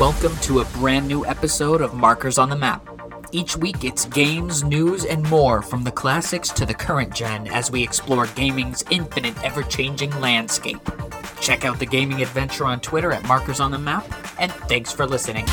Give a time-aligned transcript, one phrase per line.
[0.00, 2.84] Welcome to a brand new episode of Markers on the Map.
[3.30, 7.70] Each week it's games, news, and more from the classics to the current gen as
[7.70, 10.80] we explore gaming's infinite, ever changing landscape.
[11.40, 14.04] Check out the gaming adventure on Twitter at Markers on the Map,
[14.40, 15.46] and thanks for listening.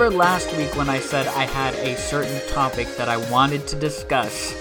[0.00, 3.76] Remember last week when I said I had a certain topic that I wanted to
[3.76, 4.54] discuss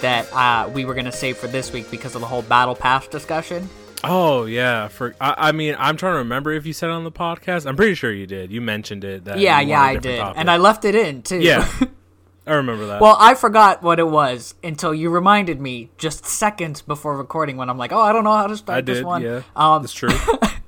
[0.00, 2.74] that uh, we were going to save for this week because of the whole Battle
[2.74, 3.70] Pass discussion?
[4.02, 7.04] Oh yeah, for I, I, mean I'm trying to remember if you said it on
[7.04, 7.66] the podcast.
[7.66, 8.50] I'm pretty sure you did.
[8.50, 9.26] You mentioned it.
[9.26, 10.40] That yeah, yeah, I did, topic.
[10.40, 11.38] and I left it in too.
[11.38, 11.70] Yeah,
[12.48, 13.00] I remember that.
[13.00, 17.70] Well, I forgot what it was until you reminded me just seconds before recording when
[17.70, 19.22] I'm like, oh, I don't know how to start I this did, one.
[19.22, 20.10] Yeah, um, that's true.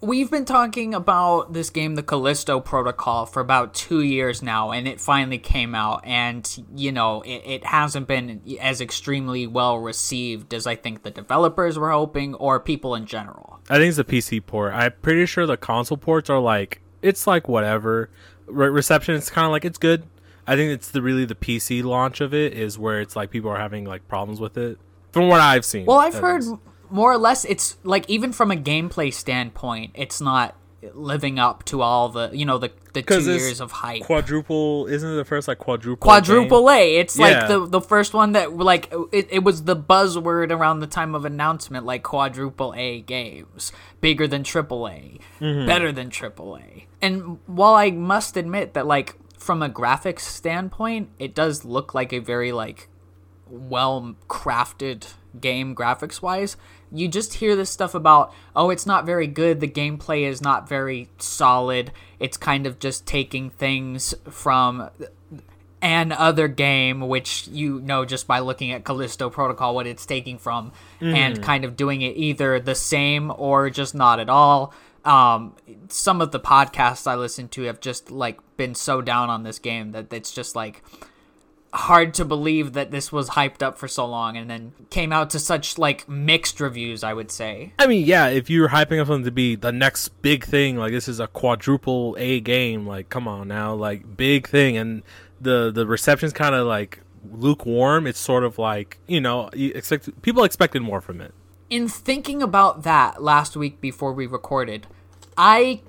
[0.00, 4.86] we've been talking about this game, the Callisto Protocol, for about two years now, and
[4.86, 6.04] it finally came out.
[6.04, 11.10] And, you know, it, it, hasn't been as extremely well received as I think the
[11.10, 13.60] developers were hoping or people in general.
[13.68, 14.72] I think it's the PC port.
[14.72, 18.10] I'm pretty sure the console ports are like, it's like whatever.
[18.46, 20.04] Re- reception is kind of like, it's good.
[20.46, 23.50] I think it's the really the PC launch of it is where it's like people
[23.50, 24.78] are having like problems with it.
[25.12, 25.86] From what I've seen.
[25.86, 26.44] Well, I've heard
[26.90, 30.54] more or less it's like even from a gameplay standpoint it's not
[30.94, 35.12] living up to all the you know the the two years of hype quadruple isn't
[35.12, 36.76] it the first like quadruple quadruple game?
[36.76, 37.24] a it's yeah.
[37.24, 41.16] like the the first one that like it, it was the buzzword around the time
[41.16, 45.66] of announcement like quadruple a games bigger than triple a mm-hmm.
[45.66, 51.10] better than triple a and while i must admit that like from a graphics standpoint
[51.18, 52.88] it does look like a very like
[53.48, 56.56] well crafted game graphics wise
[56.92, 60.68] you just hear this stuff about oh it's not very good the gameplay is not
[60.68, 64.90] very solid it's kind of just taking things from
[65.80, 70.38] an other game which you know just by looking at callisto protocol what it's taking
[70.38, 71.14] from mm.
[71.14, 74.72] and kind of doing it either the same or just not at all
[75.04, 75.54] um,
[75.88, 79.58] some of the podcasts i listen to have just like been so down on this
[79.58, 80.82] game that it's just like
[81.78, 85.30] hard to believe that this was hyped up for so long and then came out
[85.30, 87.72] to such like mixed reviews i would say.
[87.78, 90.90] I mean yeah if you're hyping up something to be the next big thing like
[90.90, 94.76] this is a quadruple a game like come on now like big thing.
[94.76, 95.02] And
[95.40, 97.00] the the reception's kind of like
[97.30, 98.06] lukewarm.
[98.06, 101.32] It's sort of like you know you expect people expected more from it.
[101.70, 104.86] In thinking about that last week before we recorded
[105.40, 105.80] i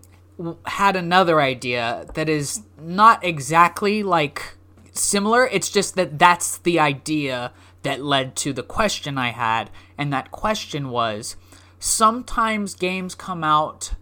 [0.65, 4.55] had another idea that is not exactly like
[4.99, 5.47] similar.
[5.47, 7.51] It's just that that's the idea
[7.83, 9.69] that led to the question I had.
[9.97, 11.35] And that question was
[11.79, 13.93] sometimes games come out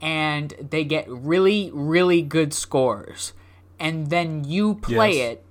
[0.00, 3.32] and they get really, really good scores.
[3.78, 5.32] And then you play yes.
[5.32, 5.44] it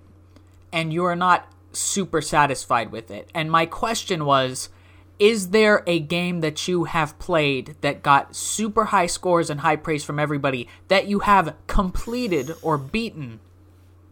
[0.72, 3.30] and you're not super satisfied with it.
[3.34, 4.70] And my question was
[5.20, 9.76] is there a game that you have played that got super high scores and high
[9.76, 13.40] praise from everybody that you have completed or beaten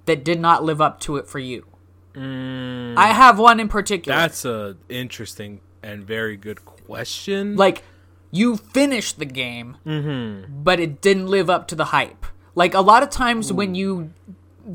[0.05, 1.65] that did not live up to it for you?
[2.13, 4.17] Mm, I have one in particular.
[4.17, 7.55] That's a interesting and very good question.
[7.55, 7.83] Like
[8.31, 10.63] you finished the game, mm-hmm.
[10.63, 12.25] but it didn't live up to the hype.
[12.55, 13.55] Like a lot of times Ooh.
[13.55, 14.13] when you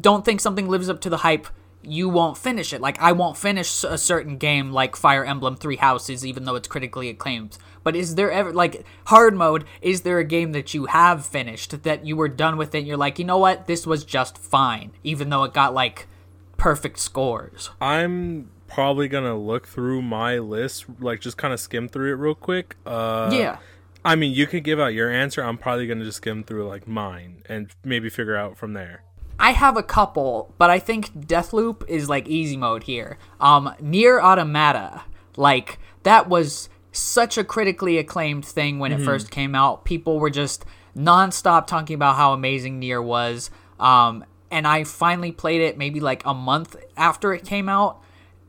[0.01, 1.47] don't think something lives up to the hype,
[1.83, 2.81] you won't finish it.
[2.81, 6.69] Like I won't finish a certain game like Fire Emblem Three Houses, even though it's
[6.69, 7.59] critically acclaimed.
[7.87, 9.65] But is there ever like hard mode?
[9.81, 12.79] Is there a game that you have finished that you were done with it?
[12.79, 16.09] And you're like, you know what, this was just fine, even though it got like
[16.57, 17.71] perfect scores.
[17.81, 22.35] I'm probably gonna look through my list, like just kind of skim through it real
[22.35, 22.75] quick.
[22.85, 23.59] Uh, yeah.
[24.05, 25.45] I mean, you can give out your answer.
[25.45, 29.05] I'm probably gonna just skim through like mine and maybe figure out from there.
[29.39, 33.17] I have a couple, but I think Deathloop is like easy mode here.
[33.39, 35.03] Um, NieR Automata,
[35.37, 39.03] like that was such a critically acclaimed thing when mm-hmm.
[39.03, 39.85] it first came out.
[39.85, 40.65] People were just
[40.97, 43.51] nonstop talking about how amazing NieR was.
[43.79, 48.01] Um, and I finally played it maybe like a month after it came out,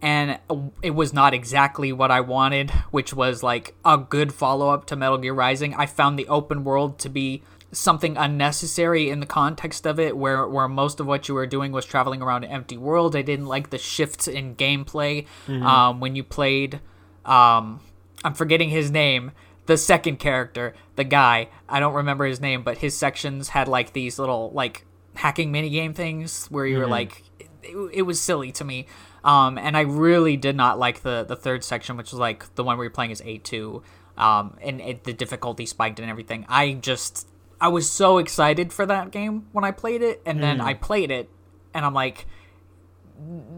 [0.01, 0.39] and
[0.81, 4.95] it was not exactly what I wanted, which was like a good follow up to
[4.95, 5.73] Metal Gear Rising.
[5.73, 10.47] I found the open world to be something unnecessary in the context of it where
[10.47, 13.45] where most of what you were doing was traveling around an empty world i didn't
[13.45, 15.63] like the shifts in gameplay mm-hmm.
[15.63, 16.79] um, when you played
[17.25, 17.81] um,
[18.27, 19.31] I'm forgetting his name.
[19.68, 23.94] The second character, the guy, I don't remember his name, but his sections had like
[23.94, 24.85] these little like
[25.15, 26.83] hacking mini game things where you mm-hmm.
[26.83, 27.24] were like
[27.63, 28.85] it, it was silly to me.
[29.24, 32.65] Um, and I really did not like the the third section, which was like the
[32.65, 33.81] one where you're playing as A two,
[34.18, 36.45] um, and it, the difficulty spiked and everything.
[36.50, 37.29] I just
[37.62, 40.65] I was so excited for that game when I played it, and then mm.
[40.65, 41.29] I played it,
[41.74, 42.25] and I'm like,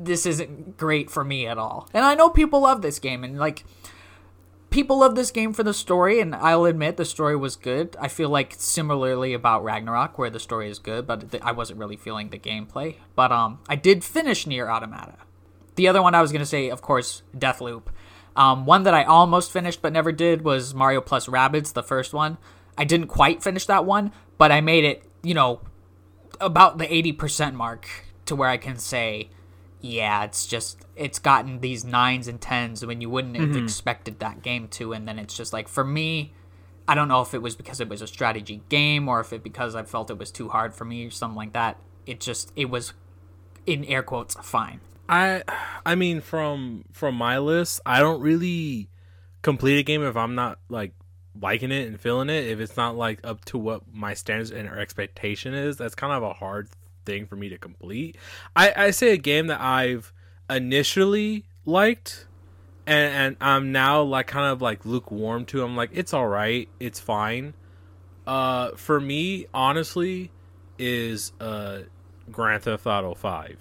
[0.03, 1.89] this isn't great for me at all.
[1.91, 3.65] And I know people love this game, and like
[4.69, 7.95] people love this game for the story, and I'll admit the story was good.
[7.99, 11.97] I feel like similarly about Ragnarok, where the story is good, but I wasn't really
[11.97, 12.95] feeling the gameplay.
[13.15, 15.15] But um, I did finish NieR Automata.
[15.75, 17.83] The other one I was gonna say, of course, Deathloop.
[18.35, 22.13] Um, one that I almost finished but never did was Mario Plus Rabbids, the first
[22.13, 22.37] one.
[22.77, 25.61] I didn't quite finish that one, but I made it, you know,
[26.39, 27.87] about the 80% mark
[28.25, 29.29] to where I can say
[29.81, 33.63] yeah, it's just it's gotten these nines and tens when you wouldn't have mm-hmm.
[33.63, 36.33] expected that game to, and then it's just like for me,
[36.87, 39.43] I don't know if it was because it was a strategy game or if it
[39.43, 41.77] because I felt it was too hard for me or something like that.
[42.05, 42.93] It just it was
[43.65, 44.81] in air quotes fine.
[45.07, 45.43] I
[45.85, 48.89] I mean from from my list, I don't really
[49.41, 50.93] complete a game if I'm not like
[51.39, 52.47] liking it and feeling it.
[52.47, 56.23] If it's not like up to what my standards and expectation is, that's kind of
[56.23, 56.69] a hard
[57.09, 58.17] thing for me to complete.
[58.55, 60.13] I, I say a game that I've
[60.49, 62.27] initially liked
[62.85, 65.63] and, and I'm now like kind of like lukewarm to.
[65.63, 67.53] I'm like, it's all right, it's fine.
[68.25, 70.31] Uh, for me, honestly,
[70.77, 71.81] is uh
[72.31, 73.57] Grand Theft Auto Five.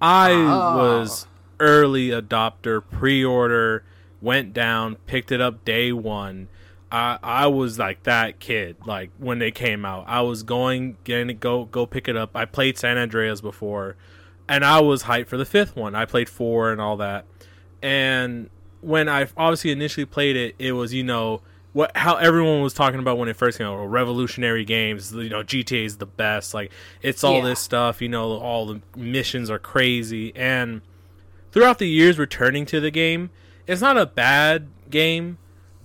[0.00, 0.76] I oh.
[0.76, 1.26] was
[1.60, 3.84] early adopter, pre-order,
[4.22, 6.48] went down, picked it up day one
[6.90, 8.76] I I was like that kid.
[8.86, 12.30] Like when they came out, I was going getting to go go pick it up.
[12.34, 13.96] I played San Andreas before,
[14.48, 15.94] and I was hyped for the fifth one.
[15.94, 17.24] I played four and all that.
[17.82, 18.50] And
[18.80, 21.42] when I obviously initially played it, it was you know
[21.74, 23.74] what how everyone was talking about when it first came out.
[23.74, 26.54] Oh, revolutionary games, you know, GTA is the best.
[26.54, 27.44] Like it's all yeah.
[27.44, 28.00] this stuff.
[28.00, 30.34] You know, all the missions are crazy.
[30.34, 30.80] And
[31.52, 33.28] throughout the years returning to the game,
[33.66, 35.36] it's not a bad game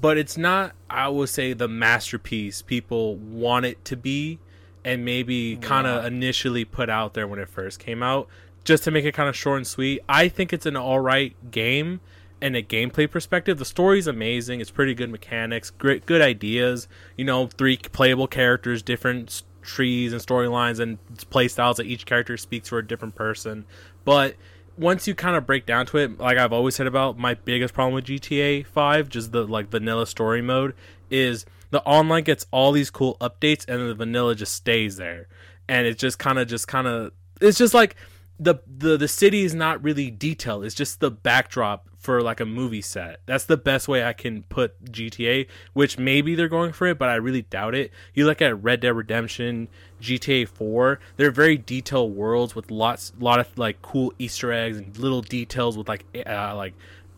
[0.04, 4.40] but it's not i would say the masterpiece people want it to be
[4.86, 8.28] and maybe kind of initially put out there when it first came out
[8.64, 10.02] just to make it kind of short and sweet.
[10.08, 12.02] I think it's an all right game
[12.42, 13.58] and a gameplay perspective.
[13.58, 16.88] The story's amazing it's pretty good mechanics great good ideas
[17.18, 20.98] you know three playable characters different trees and storylines and
[21.30, 23.66] play styles that each character speaks for a different person.
[24.04, 24.36] But
[24.78, 27.74] once you kind of break down to it, like I've always said about my biggest
[27.74, 30.74] problem with GTA 5, just the like vanilla story mode,
[31.10, 35.28] is the online gets all these cool updates and the vanilla just stays there.
[35.68, 37.12] And it just kind of just kind of
[37.42, 37.96] it's just like
[38.40, 40.66] the the the city is not really detailed.
[40.66, 43.22] It's just the backdrop for like a movie set.
[43.26, 47.08] That's the best way I can put GTA, which maybe they're going for it, but
[47.08, 47.92] I really doubt it.
[48.14, 49.70] You look at Red Dead Redemption,
[50.02, 54.78] GTA 4, they're very detailed worlds with lots a lot of like cool Easter eggs
[54.78, 56.74] and little details with like uh, like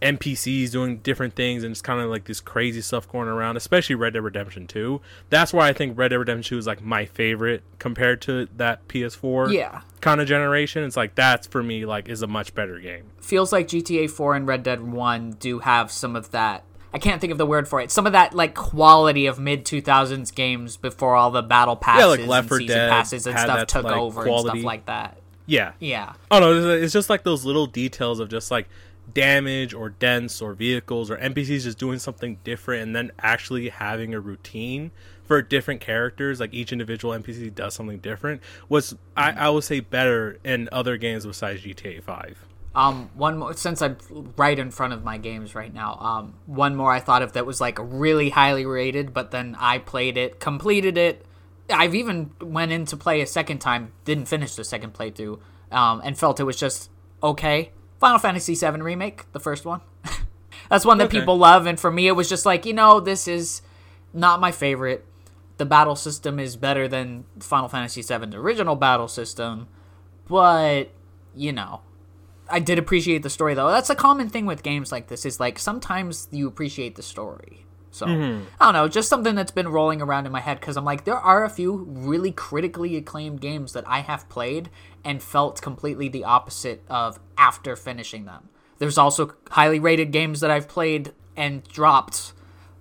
[0.05, 3.95] NPCs doing different things and it's kind of like this crazy stuff going around, especially
[3.95, 5.01] Red Dead Redemption 2.
[5.29, 8.87] That's why I think Red Dead Redemption 2 is like my favorite compared to that
[8.87, 9.81] PS4 yeah.
[10.01, 10.83] kind of generation.
[10.83, 13.05] It's like that's for me like is a much better game.
[13.19, 16.63] Feels like GTA 4 and Red Dead 1 do have some of that
[16.93, 17.91] I can't think of the word for it.
[17.91, 22.05] Some of that like quality of mid 2000s games before all the battle passes yeah,
[22.05, 24.49] like Left and season Dead passes and stuff took like, over quality.
[24.49, 25.17] and stuff like that.
[25.45, 25.73] Yeah.
[25.79, 26.13] Yeah.
[26.31, 28.69] Oh no, it's just like those little details of just like
[29.13, 34.13] damage or dents or vehicles or NPCs just doing something different and then actually having
[34.13, 34.91] a routine
[35.23, 39.79] for different characters, like each individual NPC does something different, was I, I would say
[39.79, 42.45] better in other games besides GTA Five.
[42.75, 43.97] Um, one more since I'm
[44.35, 45.95] right in front of my games right now.
[45.95, 49.77] Um, one more I thought of that was like really highly rated, but then I
[49.79, 51.25] played it, completed it.
[51.69, 55.39] I've even went in to play a second time, didn't finish the second playthrough,
[55.71, 56.89] um, and felt it was just
[57.23, 57.71] okay.
[57.99, 59.81] Final Fantasy VII Remake, the first one.
[60.69, 61.19] That's one that okay.
[61.19, 63.61] people love, and for me, it was just like, you know, this is
[64.13, 65.05] not my favorite.
[65.57, 69.67] The battle system is better than Final Fantasy VII's original battle system,
[70.27, 70.89] but,
[71.35, 71.81] you know,
[72.49, 73.69] I did appreciate the story, though.
[73.69, 77.65] That's a common thing with games like this, is like sometimes you appreciate the story.
[77.95, 78.43] So mm-hmm.
[78.59, 81.05] I don't know, just something that's been rolling around in my head because I'm like,
[81.05, 84.69] there are a few really critically acclaimed games that I have played
[85.05, 88.49] and felt completely the opposite of after finishing them.
[88.79, 92.33] There's also highly rated games that I've played and dropped.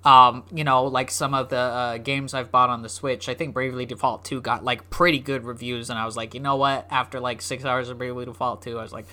[0.05, 3.29] Um, you know, like some of the uh, games I've bought on the Switch.
[3.29, 6.41] I think Bravely Default 2 got like pretty good reviews, and I was like, you
[6.41, 6.87] know what?
[6.91, 9.07] After like six hours of Bravely Default 2, I was like,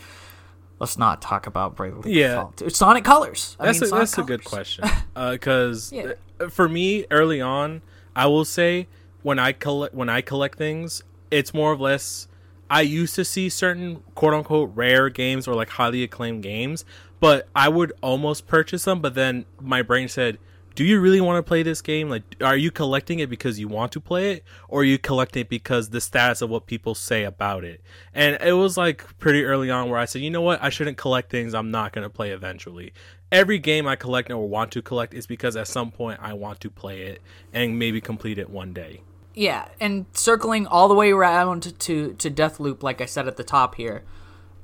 [0.79, 2.27] let's not talk about Bravely yeah.
[2.27, 2.69] Default 2.
[2.71, 3.55] Sonic Colors.
[3.59, 4.25] I that's mean, a, Sonic that's Colors.
[4.25, 4.89] a good question.
[5.13, 6.49] Because uh, yeah.
[6.49, 7.81] For me, early on,
[8.15, 8.87] I will say
[9.21, 12.27] when I collect when I collect things, it's more or less
[12.71, 16.85] I used to see certain quote unquote rare games or like highly acclaimed games,
[17.19, 20.37] but I would almost purchase them, but then my brain said,
[20.73, 22.09] do you really want to play this game?
[22.09, 25.41] Like, are you collecting it because you want to play it, or are you collecting
[25.41, 27.81] it because the status of what people say about it?
[28.13, 30.95] And it was like pretty early on where I said, you know what, I shouldn't
[30.95, 32.93] collect things I'm not going to play eventually.
[33.33, 36.61] Every game I collect or want to collect is because at some point I want
[36.61, 39.01] to play it and maybe complete it one day.
[39.33, 43.43] Yeah, and circling all the way around to to Deathloop, like I said at the
[43.43, 44.03] top here,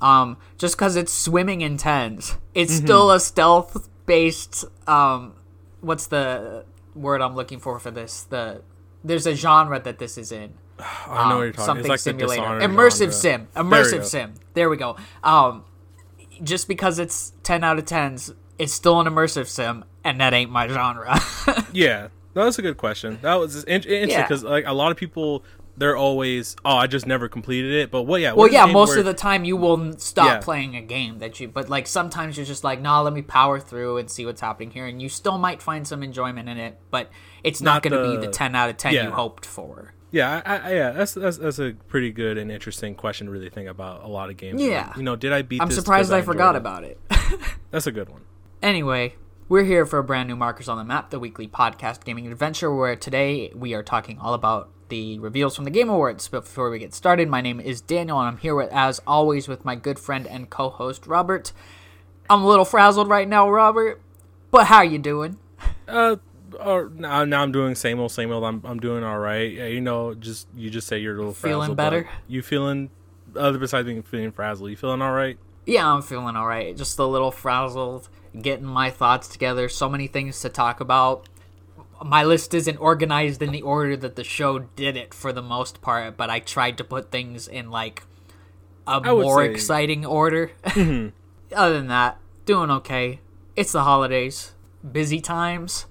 [0.02, 2.86] um, just because it's swimming in tens, it's mm-hmm.
[2.86, 5.34] still a stealth based um
[5.82, 8.24] what's the word I'm looking for for this?
[8.24, 8.62] The
[9.04, 10.54] there's a genre that this is in.
[10.80, 11.66] I know um, what you're talking.
[11.66, 13.12] Something like simulator, immersive genre.
[13.14, 14.34] sim, immersive sim.
[14.54, 14.98] There we go.
[15.24, 15.66] Um,
[16.44, 20.52] just because it's ten out of tens, it's still an immersive sim, and that ain't
[20.52, 21.20] my genre.
[21.74, 23.18] yeah, no, that's a good question.
[23.24, 24.50] That was interesting because yeah.
[24.50, 25.44] like a lot of people
[25.76, 27.90] they're always oh I just never completed it.
[27.90, 30.38] But what yeah, well yeah, most where, of the time you will stop yeah.
[30.40, 31.48] playing a game that you.
[31.48, 34.70] But like sometimes you're just like nah, let me power through and see what's happening
[34.70, 37.10] here, and you still might find some enjoyment in it, but
[37.44, 39.06] it's not, not going to be the ten out of ten yeah.
[39.06, 39.96] you hoped for.
[40.12, 43.50] Yeah, I, I, yeah, that's, that's that's a pretty good and interesting question to really
[43.50, 44.62] think about a lot of games.
[44.62, 45.62] Yeah, like, you know, did I beat?
[45.62, 46.60] I'm surprised I, I forgot it?
[46.60, 47.00] about it.
[47.72, 48.22] that's a good one.
[48.62, 49.16] Anyway,
[49.50, 52.74] we're here for a brand new Markers on the Map, the weekly podcast gaming adventure,
[52.74, 56.28] where today we are talking all about the reveals from the Game Awards.
[56.28, 59.48] But before we get started, my name is Daniel, and I'm here with, as always,
[59.48, 61.54] with my good friend and co-host Robert.
[62.30, 64.02] I'm a little frazzled right now, Robert,
[64.52, 65.38] but how you doing?
[65.88, 66.18] Uh,
[66.60, 68.44] uh now, now I'm doing same old, same old.
[68.44, 69.50] I'm I'm doing all right.
[69.50, 72.10] Yeah, you know, just you just say you're a little feeling better.
[72.28, 72.90] You feeling
[73.34, 74.70] other besides being feeling frazzled?
[74.70, 75.38] You feeling all right?
[75.66, 76.76] Yeah, I'm feeling all right.
[76.76, 78.10] Just a little frazzled,
[78.42, 79.70] getting my thoughts together.
[79.70, 81.28] So many things to talk about
[82.04, 85.82] my list isn't organized in the order that the show did it for the most
[85.82, 88.04] part, but I tried to put things in like
[88.86, 89.52] a more say...
[89.52, 90.52] exciting order.
[90.78, 91.56] Mm-hmm.
[91.56, 93.22] Other than that, doing okay.
[93.56, 94.54] It's the holidays,
[94.92, 95.86] busy times,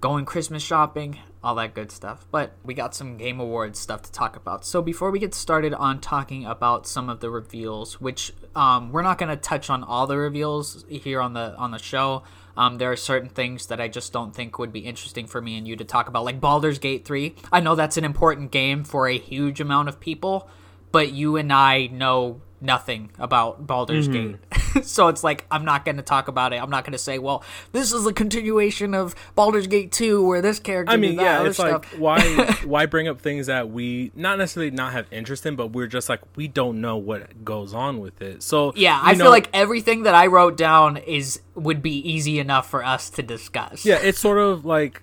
[0.00, 2.26] going Christmas shopping, all that good stuff.
[2.30, 4.64] But we got some Game Awards stuff to talk about.
[4.64, 9.02] So before we get started on talking about some of the reveals, which um, we're
[9.02, 12.22] not going to touch on all the reveals here on the on the show.
[12.56, 15.56] Um, there are certain things that I just don't think would be interesting for me
[15.56, 17.36] and you to talk about, like Baldur's Gate 3.
[17.52, 20.50] I know that's an important game for a huge amount of people,
[20.90, 24.32] but you and I know nothing about Baldur's mm-hmm.
[24.32, 24.84] Gate.
[24.84, 26.62] so it's like I'm not going to talk about it.
[26.62, 30.42] I'm not going to say, "Well, this is a continuation of Baldur's Gate 2 where
[30.42, 31.92] this character I mean, yeah, it's stuff.
[31.92, 32.20] like why
[32.64, 36.08] why bring up things that we not necessarily not have interest in, but we're just
[36.08, 38.42] like we don't know what goes on with it.
[38.42, 42.38] So Yeah, I know, feel like everything that I wrote down is would be easy
[42.38, 43.84] enough for us to discuss.
[43.84, 45.02] Yeah, it's sort of like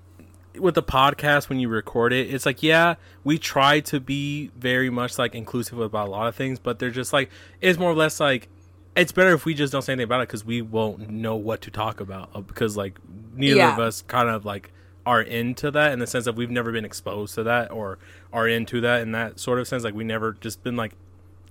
[0.60, 4.90] with the podcast when you record it it's like yeah we try to be very
[4.90, 7.30] much like inclusive about a lot of things but they're just like
[7.62, 8.48] it's more or less like
[8.96, 11.62] it's better if we just don't say anything about it because we won't know what
[11.62, 13.00] to talk about uh, because like
[13.34, 13.74] neither yeah.
[13.74, 14.72] of us kind of like
[15.06, 18.00] are into that in the sense that we've never been exposed to that or
[18.34, 20.94] are into that in that sort of sense like we never just been like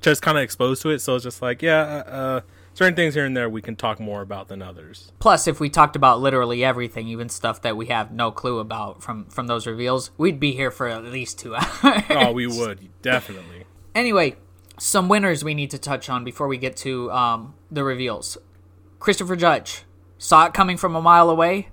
[0.01, 2.41] just kind of exposed to it so it's just like yeah uh, uh
[2.75, 5.13] certain things here and there we can talk more about than others.
[5.19, 9.03] Plus, if we talked about literally everything, even stuff that we have no clue about
[9.03, 12.03] from from those reveals, we'd be here for at least two hours.
[12.11, 13.65] Oh, we would definitely.
[13.95, 14.37] anyway,
[14.79, 18.37] some winners we need to touch on before we get to um, the reveals.
[18.99, 19.85] Christopher Judge
[20.19, 21.69] saw it coming from a mile away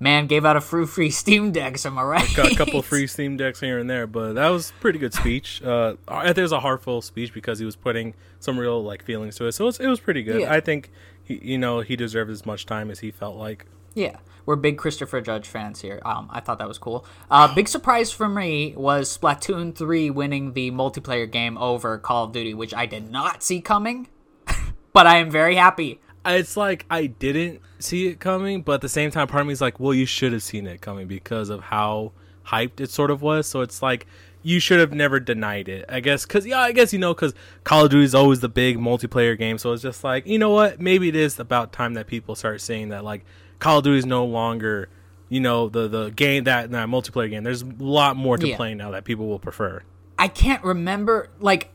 [0.00, 1.84] man gave out a free free Steam Decks.
[1.86, 2.28] Am I right?
[2.36, 5.62] Got a couple free Steam Decks here and there, but that was pretty good speech.
[5.62, 9.02] Uh, I think it was a heartful speech because he was putting some real like
[9.04, 9.52] feelings to it.
[9.52, 10.42] So it was, it was pretty good.
[10.42, 10.52] Yeah.
[10.52, 10.90] I think
[11.22, 13.66] he, you know, he deserved as much time as he felt like.
[13.94, 16.00] Yeah, we're big Christopher Judge fans here.
[16.04, 17.04] Um, I thought that was cool.
[17.30, 22.32] Uh, big surprise for me was Splatoon 3 winning the multiplayer game over Call of
[22.32, 24.08] Duty, which I did not see coming,
[24.92, 26.00] but I am very happy
[26.34, 29.52] it's like I didn't see it coming, but at the same time, part of me
[29.52, 32.12] is like, well, you should have seen it coming because of how
[32.46, 33.46] hyped it sort of was.
[33.46, 34.06] So it's like
[34.42, 35.84] you should have never denied it.
[35.88, 38.48] I guess because yeah, I guess you know because Call of Duty is always the
[38.48, 39.58] big multiplayer game.
[39.58, 42.60] So it's just like you know what, maybe it is about time that people start
[42.60, 43.24] saying that like
[43.58, 44.88] Call of Duty is no longer
[45.28, 47.42] you know the the game that that multiplayer game.
[47.42, 48.56] There's a lot more to yeah.
[48.56, 49.82] play now that people will prefer.
[50.18, 51.70] I can't remember like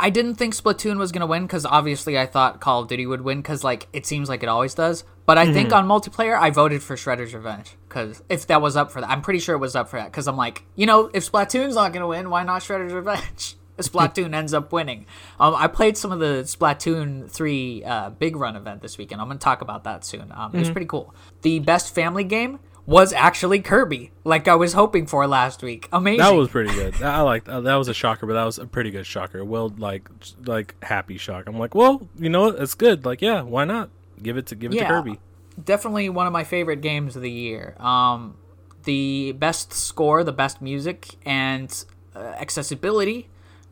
[0.00, 3.06] I didn't think Splatoon was going to win because obviously I thought Call of Duty
[3.06, 5.04] would win because like it seems like it always does.
[5.26, 5.54] But I mm-hmm.
[5.54, 9.10] think on multiplayer I voted for Shredder's Revenge because if that was up for that,
[9.10, 11.74] I'm pretty sure it was up for that because I'm like, you know, if Splatoon's
[11.74, 13.56] not going to win, why not Shredder's Revenge?
[13.78, 15.06] Splatoon ends up winning.
[15.38, 19.20] Um, I played some of the Splatoon 3 uh, big run event this weekend.
[19.20, 20.22] I'm going to talk about that soon.
[20.22, 20.56] Um, mm-hmm.
[20.56, 20.72] It was mm-hmm.
[20.72, 21.14] pretty cool.
[21.42, 25.90] The best family game was actually Kirby, like I was hoping for last week.
[25.92, 26.20] Amazing.
[26.20, 27.02] That was pretty good.
[27.02, 29.44] I like that was a shocker, but that was a pretty good shocker.
[29.44, 30.08] Well, like
[30.46, 31.46] like happy shock.
[31.46, 32.54] I'm like, well, you know what?
[32.58, 33.04] It's good.
[33.04, 33.90] Like, yeah, why not?
[34.22, 35.20] Give it to give it yeah, to Kirby.
[35.62, 37.76] Definitely one of my favorite games of the year.
[37.78, 38.38] Um,
[38.84, 41.84] the best score, the best music, and
[42.16, 43.28] uh, accessibility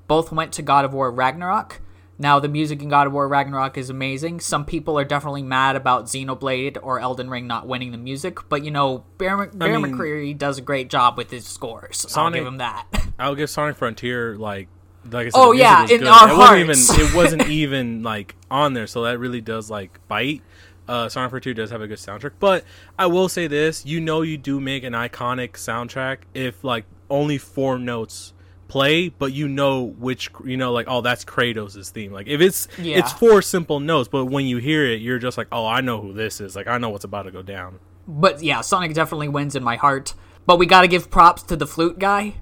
[0.08, 1.80] both went to God of War Ragnarok.
[2.18, 4.40] Now, the music in God of War Ragnarok is amazing.
[4.40, 8.64] Some people are definitely mad about Xenoblade or Elden Ring not winning the music, but
[8.64, 11.98] you know, Bear, Bear mean, McCreary does a great job with his scores.
[12.08, 12.86] Sonic, I'll give him that.
[13.18, 14.68] I'll give Sonic Frontier like
[15.10, 16.06] like I said, oh yeah, in good.
[16.08, 16.58] our it hearts.
[16.68, 20.42] Wasn't even, it wasn't even like on there, so that really does like bite.
[20.88, 22.64] Uh, Sonic Frontier does have a good soundtrack, but
[22.98, 27.38] I will say this: you know, you do make an iconic soundtrack if like only
[27.38, 28.32] four notes
[28.68, 32.12] play, but you know which you know like oh that's Kratos' theme.
[32.12, 32.98] Like if it's yeah.
[32.98, 36.00] it's four simple notes, but when you hear it, you're just like oh I know
[36.00, 36.56] who this is.
[36.56, 37.78] Like I know what's about to go down.
[38.08, 40.14] But yeah, Sonic definitely wins in my heart.
[40.46, 42.34] But we got to give props to the flute guy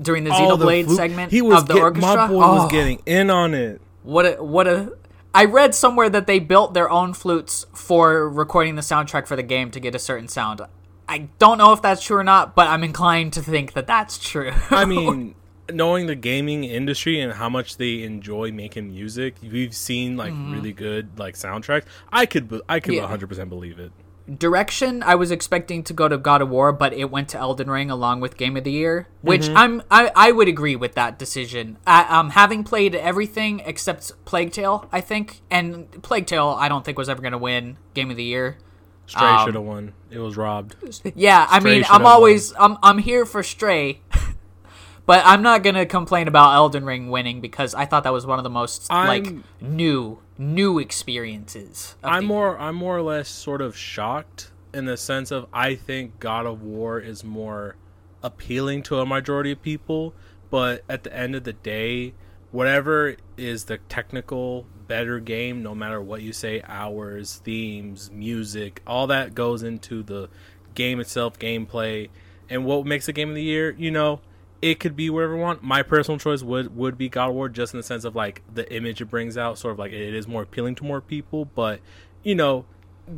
[0.00, 2.16] during the oh, Xenoblade the segment he was of the get, orchestra.
[2.16, 2.62] My boy oh.
[2.62, 3.80] was getting in on it.
[4.02, 4.96] What a what a
[5.34, 9.42] I read somewhere that they built their own flutes for recording the soundtrack for the
[9.42, 10.60] game to get a certain sound.
[11.08, 14.16] I don't know if that's true or not, but I'm inclined to think that that's
[14.16, 14.52] true.
[14.70, 15.34] I mean,
[15.72, 20.52] knowing the gaming industry and how much they enjoy making music, we've seen like mm-hmm.
[20.52, 21.84] really good like soundtracks.
[22.12, 23.06] I could I could yeah.
[23.06, 23.92] 100% believe it.
[24.38, 27.68] Direction, I was expecting to go to God of War, but it went to Elden
[27.68, 29.56] Ring along with Game of the Year, which mm-hmm.
[29.56, 31.76] I'm I, I would agree with that decision.
[31.86, 36.86] I, um, having played everything except Plague Tale, I think, and Plague Tale, I don't
[36.86, 38.56] think was ever going to win Game of the Year.
[39.06, 39.92] Stray um, should have won.
[40.10, 40.76] It was robbed.
[41.14, 42.72] Yeah, I mean, I'm always won.
[42.72, 44.00] I'm I'm here for Stray.
[45.06, 48.38] But I'm not gonna complain about Elden Ring winning because I thought that was one
[48.38, 51.96] of the most I'm, like new new experiences.
[52.02, 56.18] I'm more I'm more or less sort of shocked in the sense of I think
[56.20, 57.76] God of War is more
[58.22, 60.14] appealing to a majority of people,
[60.50, 62.14] but at the end of the day,
[62.50, 69.06] whatever is the technical better game, no matter what you say, hours, themes, music, all
[69.06, 70.28] that goes into the
[70.74, 72.08] game itself, gameplay,
[72.48, 74.20] and what makes a game of the year, you know,
[74.64, 75.62] it could be whatever we want.
[75.62, 78.40] My personal choice would would be God of War, just in the sense of like
[78.52, 81.44] the image it brings out, sort of like it is more appealing to more people.
[81.44, 81.80] But
[82.22, 82.64] you know,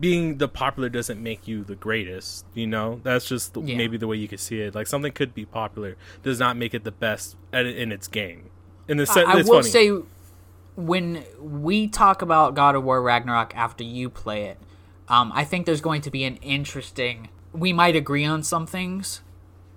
[0.00, 2.44] being the popular doesn't make you the greatest.
[2.52, 3.76] You know, that's just yeah.
[3.76, 4.74] maybe the way you could see it.
[4.74, 8.50] Like something could be popular, does not make it the best at, in its game.
[8.88, 9.70] In the sense, I, I will funny.
[9.70, 9.90] say,
[10.74, 14.58] when we talk about God of War Ragnarok after you play it,
[15.08, 17.28] um, I think there's going to be an interesting.
[17.52, 19.22] We might agree on some things,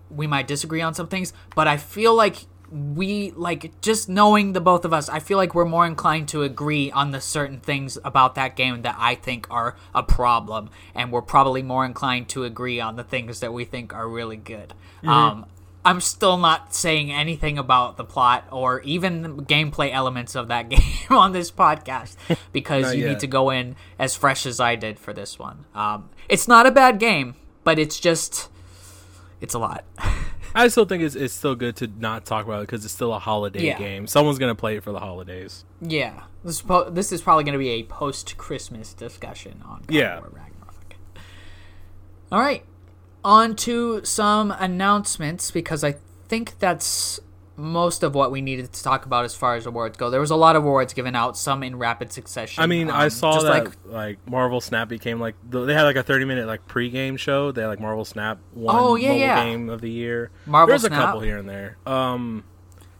[0.09, 4.61] we might disagree on some things, but I feel like we like just knowing the
[4.61, 7.97] both of us i feel like we're more inclined to agree on the certain things
[8.03, 12.43] about that game that i think are a problem and we're probably more inclined to
[12.43, 15.09] agree on the things that we think are really good mm-hmm.
[15.09, 15.45] um
[15.83, 20.69] i'm still not saying anything about the plot or even the gameplay elements of that
[20.69, 22.15] game on this podcast
[22.51, 23.09] because you yet.
[23.09, 26.67] need to go in as fresh as i did for this one um it's not
[26.67, 28.49] a bad game but it's just
[29.41, 29.85] it's a lot.
[30.55, 33.13] I still think it's, it's still good to not talk about it because it's still
[33.13, 33.77] a holiday yeah.
[33.77, 34.07] game.
[34.07, 35.63] Someone's gonna play it for the holidays.
[35.81, 39.93] Yeah, this is, po- this is probably gonna be a post Christmas discussion on God
[39.93, 40.15] yeah.
[40.15, 40.95] Ragnarok.
[42.31, 42.63] All right,
[43.23, 45.95] on to some announcements because I
[46.27, 47.19] think that's
[47.59, 50.09] most of what we needed to talk about as far as awards go.
[50.09, 52.63] There was a lot of awards given out, some in rapid succession.
[52.63, 55.97] I mean, um, I saw that like, like, Marvel Snap became like they had like
[55.97, 57.51] a thirty minute like pregame show.
[57.51, 59.43] They had like Marvel Snap one oh, yeah, yeah.
[59.43, 60.31] game of the year.
[60.45, 60.93] Marvel There's Snap.
[60.93, 61.77] a couple here and there.
[61.85, 62.43] Um,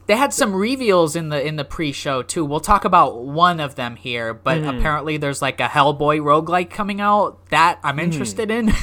[0.06, 2.44] they had some reveals in the in the pre-show too.
[2.44, 4.78] We'll talk about one of them here, but mm.
[4.78, 8.02] apparently there's like a Hellboy roguelike coming out that I'm mm.
[8.02, 8.72] interested in.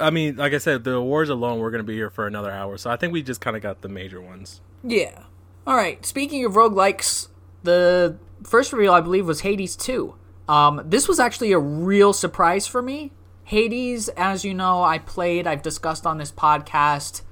[0.00, 2.50] I mean, like I said, the awards alone, we're going to be here for another
[2.50, 2.76] hour.
[2.76, 4.60] So I think we just kind of got the major ones.
[4.82, 5.24] Yeah.
[5.66, 6.04] All right.
[6.04, 7.28] Speaking of roguelikes,
[7.62, 10.14] the first reveal I believe was Hades 2.
[10.48, 13.12] Um, this was actually a real surprise for me.
[13.44, 17.22] Hades, as you know, I played, I've discussed on this podcast,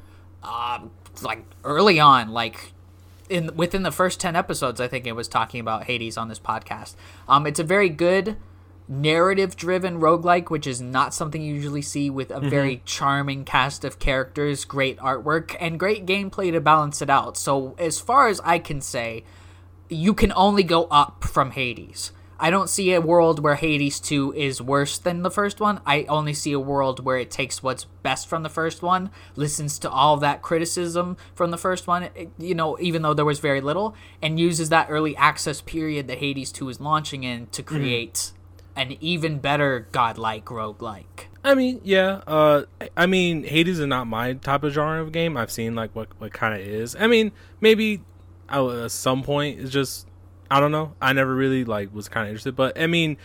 [0.42, 0.80] uh,
[1.22, 2.72] like early on, like
[3.28, 6.38] in within the first 10 episodes, I think it was talking about Hades on this
[6.38, 6.94] podcast.
[7.28, 8.36] Um, it's a very good
[8.88, 12.48] narrative driven roguelike, which is not something you usually see with a mm-hmm.
[12.48, 17.36] very charming cast of characters, great artwork, and great gameplay to balance it out.
[17.36, 19.24] So, as far as I can say,
[19.88, 22.12] you can only go up from Hades.
[22.40, 25.80] I don't see a world where Hades 2 is worse than the first one.
[25.84, 29.76] I only see a world where it takes what's best from the first one, listens
[29.80, 33.60] to all that criticism from the first one, you know, even though there was very
[33.60, 37.74] little, and uses that early access period that Hades 2 is launching in to mm-hmm.
[37.74, 38.30] create
[38.78, 41.26] an even better godlike roguelike.
[41.44, 42.20] I mean, yeah.
[42.26, 42.64] Uh,
[42.96, 45.36] I mean, Hades is not my type of genre of game.
[45.36, 46.96] I've seen like what what kind of is.
[46.98, 48.02] I mean, maybe
[48.48, 50.06] at some point it's just
[50.50, 50.94] I don't know.
[51.00, 53.16] I never really like was kind of interested, but I mean,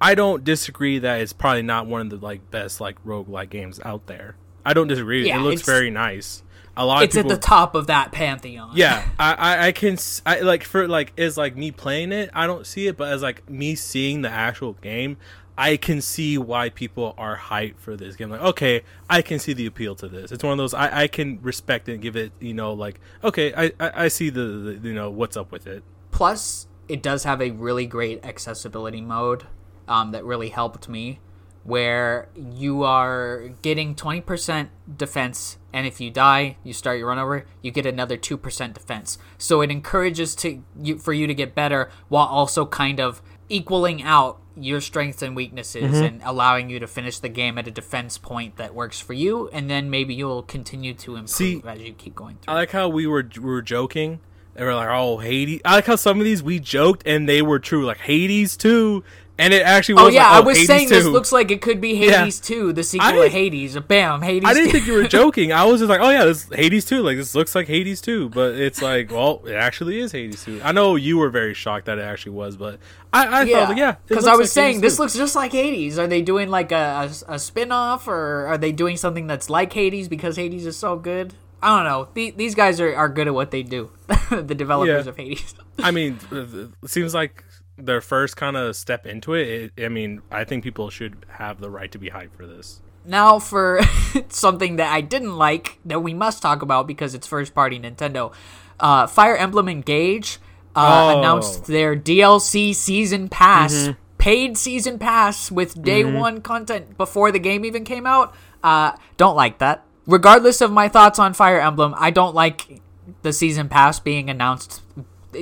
[0.00, 3.50] I don't disagree that it's probably not one of the like best like rogue like
[3.50, 4.36] games out there.
[4.64, 5.26] I don't disagree.
[5.26, 6.42] Yeah, it looks very nice.
[6.76, 8.72] A lot it's people, at the top of that pantheon.
[8.74, 12.30] Yeah, I, I, I can I like for like is like me playing it.
[12.34, 15.16] I don't see it, but as like me seeing the actual game,
[15.58, 18.30] I can see why people are hyped for this game.
[18.30, 20.30] Like, okay, I can see the appeal to this.
[20.30, 23.00] It's one of those I, I can respect it and give it, you know, like,
[23.24, 25.82] okay, I, I, I see the, the, you know, what's up with it.
[26.10, 29.44] Plus, it does have a really great accessibility mode
[29.88, 31.20] um, that really helped me,
[31.66, 37.44] where you are getting 20% defense, and if you die, you start your run over,
[37.60, 39.18] you get another 2% defense.
[39.36, 44.02] So it encourages to you for you to get better while also kind of equaling
[44.02, 46.04] out your strengths and weaknesses mm-hmm.
[46.04, 49.48] and allowing you to finish the game at a defense point that works for you
[49.52, 52.54] and then maybe you'll continue to improve See, as you keep going through.
[52.54, 54.20] I like how we were we were joking.
[54.54, 57.42] They were like, "Oh, Hades." I like how some of these we joked and they
[57.42, 57.84] were true.
[57.84, 59.04] Like Hades too
[59.38, 60.14] and it actually oh, was.
[60.14, 60.94] Oh yeah, like, oh, I was Hades saying 2.
[60.94, 62.56] this looks like it could be Hades yeah.
[62.56, 63.78] 2, the sequel to Hades.
[63.78, 64.48] Bam, Hades.
[64.48, 64.72] I didn't 2.
[64.72, 65.52] think you were joking.
[65.52, 67.02] I was just like, oh yeah, this is Hades 2.
[67.02, 70.60] Like this looks like Hades 2, but it's like, well, it actually is Hades 2.
[70.62, 72.78] I know you were very shocked that it actually was, but
[73.12, 73.60] I, I yeah.
[73.60, 75.02] thought, like, yeah, because I was like saying this 2.
[75.02, 75.98] looks just like Hades.
[75.98, 79.50] Are they doing like a, a, a spin off, or are they doing something that's
[79.50, 81.34] like Hades because Hades is so good?
[81.62, 82.30] I don't know.
[82.36, 83.90] these guys are, are good at what they do.
[84.30, 85.10] the developers yeah.
[85.10, 85.54] of Hades.
[85.78, 87.44] I mean, it seems like
[87.78, 91.60] their first kind of step into it, it, I mean, I think people should have
[91.60, 92.80] the right to be hyped for this.
[93.04, 93.80] Now for
[94.28, 98.32] something that I didn't like that we must talk about because it's first party Nintendo.
[98.80, 100.38] Uh, Fire Emblem Engage
[100.74, 101.18] uh, oh.
[101.18, 103.92] announced their DLC season pass, mm-hmm.
[104.18, 106.16] paid season pass with day mm-hmm.
[106.16, 108.34] one content before the game even came out.
[108.62, 109.84] Uh, don't like that.
[110.06, 112.80] Regardless of my thoughts on Fire Emblem, I don't like
[113.22, 114.82] the season pass being announced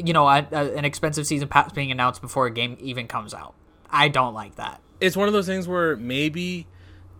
[0.04, 3.35] you know, a, a, an expensive season pass being announced before a game even comes
[3.35, 3.54] out.
[3.90, 4.80] I don't like that.
[5.00, 6.66] It's one of those things where maybe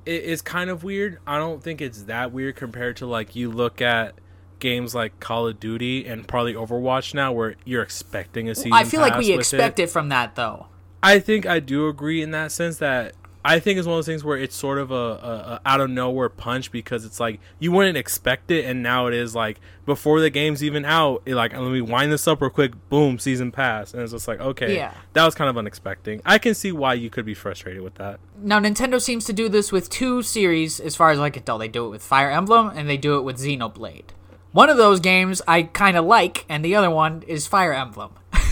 [0.07, 1.19] it's kind of weird.
[1.27, 4.15] I don't think it's that weird compared to like you look at
[4.59, 8.73] games like Call of Duty and probably Overwatch now, where you're expecting a season.
[8.73, 9.85] I feel like we expect it.
[9.85, 10.67] it from that though.
[11.03, 14.07] I think I do agree in that sense that I think it's one of those
[14.07, 17.41] things where it's sort of a, a, a, out of nowhere punch because it's like
[17.59, 21.23] you wouldn't expect it, and now it is like before the game's even out.
[21.27, 22.73] It like let me wind this up real quick.
[22.89, 24.95] Boom, season pass, and it's just like okay, yeah.
[25.13, 26.23] that was kind of unexpected.
[26.25, 28.19] I can see why you could be frustrated with that.
[28.39, 31.59] Now Nintendo seems to do this with two series, as far as I can tell.
[31.59, 34.11] They do it with Fire Emblem and they do it with Xenoblade.
[34.53, 38.15] One of those games I kind of like, and the other one is Fire Emblem.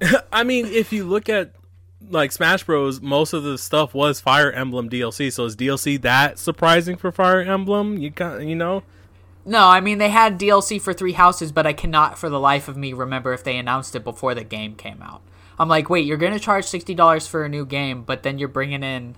[0.32, 1.52] I mean, if you look at
[2.10, 5.32] like Smash Bros, most of the stuff was Fire Emblem DLC.
[5.32, 7.98] So is DLC that surprising for Fire Emblem?
[7.98, 8.82] You got you know.
[9.44, 12.68] No, I mean they had DLC for Three Houses, but I cannot for the life
[12.68, 15.22] of me remember if they announced it before the game came out.
[15.58, 18.48] I'm like, wait, you're gonna charge sixty dollars for a new game, but then you're
[18.48, 19.16] bringing in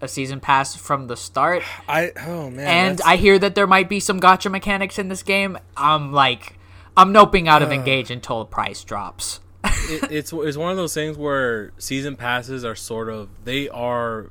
[0.00, 1.62] a season pass from the start.
[1.88, 3.08] I oh man, and that's...
[3.08, 5.56] I hear that there might be some gotcha mechanics in this game.
[5.76, 6.58] I'm like,
[6.96, 7.72] I'm noping out of uh...
[7.72, 12.64] Engage until the price drops it, it's it's one of those things where season passes
[12.64, 14.30] are sort of they are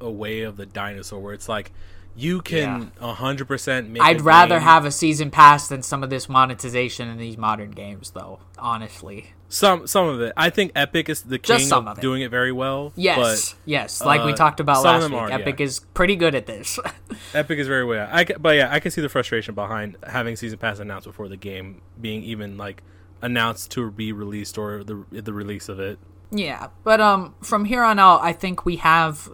[0.00, 1.72] a way of the dinosaur where it's like
[2.16, 4.02] you can hundred percent make.
[4.02, 4.62] I'd rather game.
[4.62, 8.38] have a season pass than some of this monetization in these modern games, though.
[8.56, 10.32] Honestly, some some of it.
[10.36, 12.92] I think Epic is the king of, of doing it very well.
[12.94, 14.04] Yes, but, yes.
[14.04, 15.66] Like uh, we talked about last week, are, Epic yeah.
[15.66, 16.78] is pretty good at this.
[17.34, 18.08] Epic is very well.
[18.10, 21.36] I but yeah, I can see the frustration behind having season pass announced before the
[21.36, 22.82] game being even like
[23.24, 25.98] announced to be released or the the release of it.
[26.30, 29.32] Yeah, but um, from here on out, I think we have,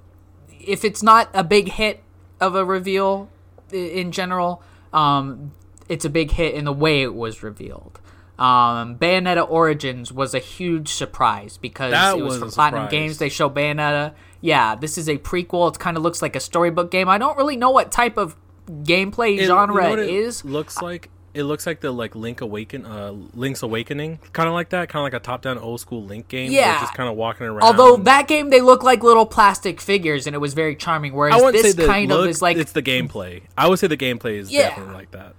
[0.60, 2.02] if it's not a big hit
[2.40, 3.30] of a reveal
[3.72, 5.52] in general, um,
[5.88, 8.00] it's a big hit in the way it was revealed.
[8.38, 13.18] Um, Bayonetta Origins was a huge surprise because that it was, was from Platinum Games.
[13.18, 14.14] They show Bayonetta.
[14.40, 15.74] Yeah, this is a prequel.
[15.74, 17.08] It kind of looks like a storybook game.
[17.08, 20.44] I don't really know what type of gameplay it, genre you know it, it is.
[20.44, 24.70] Looks like it looks like the like Link Awaken, uh, Link's Awakening, kind of like
[24.70, 26.50] that, kind of like a top-down old school Link game.
[26.50, 27.62] Yeah, just kind of walking around.
[27.62, 31.12] Although that game, they look like little plastic figures, and it was very charming.
[31.12, 33.42] Whereas this kind look, of is like it's the gameplay.
[33.56, 34.70] I would say the gameplay is yeah.
[34.70, 35.34] definitely like that.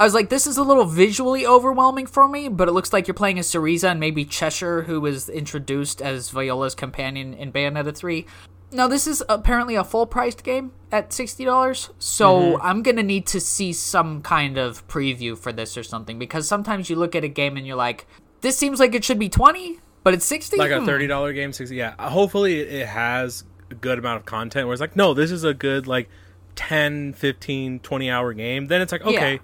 [0.00, 3.08] I was like, this is a little visually overwhelming for me, but it looks like
[3.08, 7.96] you're playing as Cereza and maybe Cheshire, who was introduced as Viola's companion in Bayonetta
[7.96, 8.24] 3.
[8.70, 12.62] Now, this is apparently a full priced game at $60, so mm-hmm.
[12.62, 16.46] I'm going to need to see some kind of preview for this or something because
[16.46, 18.06] sometimes you look at a game and you're like,
[18.40, 20.88] this seems like it should be 20 but it's 60 Like a hmm.
[20.88, 24.96] $30 game, 60 Yeah, hopefully it has a good amount of content where it's like
[24.96, 26.08] no this is a good like
[26.54, 29.40] 10 15 20 hour game then it's like okay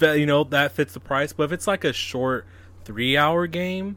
[0.00, 0.12] yeah.
[0.12, 2.46] you know that fits the price but if it's like a short
[2.84, 3.96] three hour game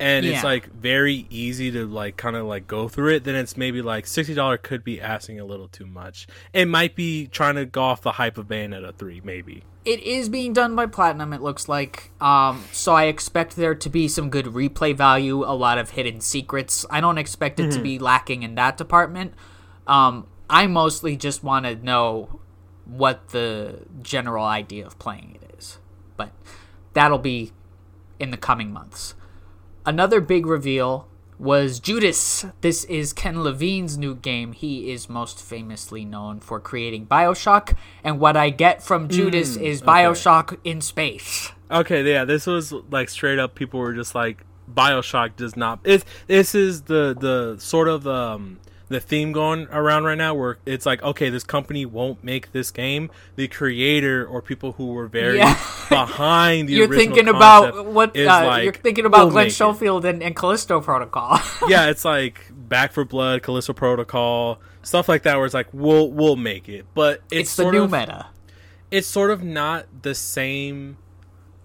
[0.00, 0.32] and yeah.
[0.32, 3.80] it's like very easy to like kind of like go through it then it's maybe
[3.80, 6.26] like $60 could be asking a little too much.
[6.52, 9.62] It might be trying to go off the hype of bayonetta 3 maybe.
[9.84, 13.88] It is being done by platinum it looks like um, so i expect there to
[13.88, 16.84] be some good replay value a lot of hidden secrets.
[16.90, 17.76] I don't expect it mm-hmm.
[17.76, 19.34] to be lacking in that department.
[19.86, 22.40] Um, i mostly just want to know
[22.84, 25.78] what the general idea of playing it is
[26.16, 26.30] but
[26.92, 27.52] that'll be
[28.18, 29.14] in the coming months
[29.86, 32.46] Another big reveal was Judas.
[32.62, 34.52] This is Ken Levine's new game.
[34.52, 39.62] He is most famously known for creating Bioshock, and what I get from Judas mm,
[39.62, 40.70] is Bioshock okay.
[40.70, 41.52] in space.
[41.70, 43.54] Okay, yeah, this was like straight up.
[43.54, 44.42] People were just like,
[44.72, 45.80] Bioshock does not.
[45.84, 50.58] It's this is the the sort of um the theme going around right now where
[50.66, 53.10] it's like okay this company won't make this game.
[53.36, 55.54] The creator or people who were very yeah.
[55.88, 60.22] behind the you're thinking about what uh, like, you're thinking about we'll glen schofield and,
[60.22, 61.40] and callisto protocol.
[61.68, 66.10] Yeah it's like back for blood callisto protocol stuff like that where it's like we'll
[66.10, 66.86] we'll make it.
[66.94, 68.26] But it's, it's the new of, meta.
[68.90, 70.98] it's sort of not the same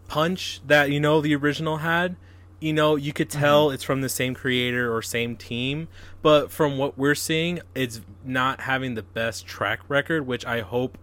[0.08, 2.16] punch that you know the original had
[2.60, 3.76] you know, you could tell mm-hmm.
[3.76, 5.88] it's from the same creator or same team,
[6.22, 10.98] but from what we're seeing, it's not having the best track record, which I hope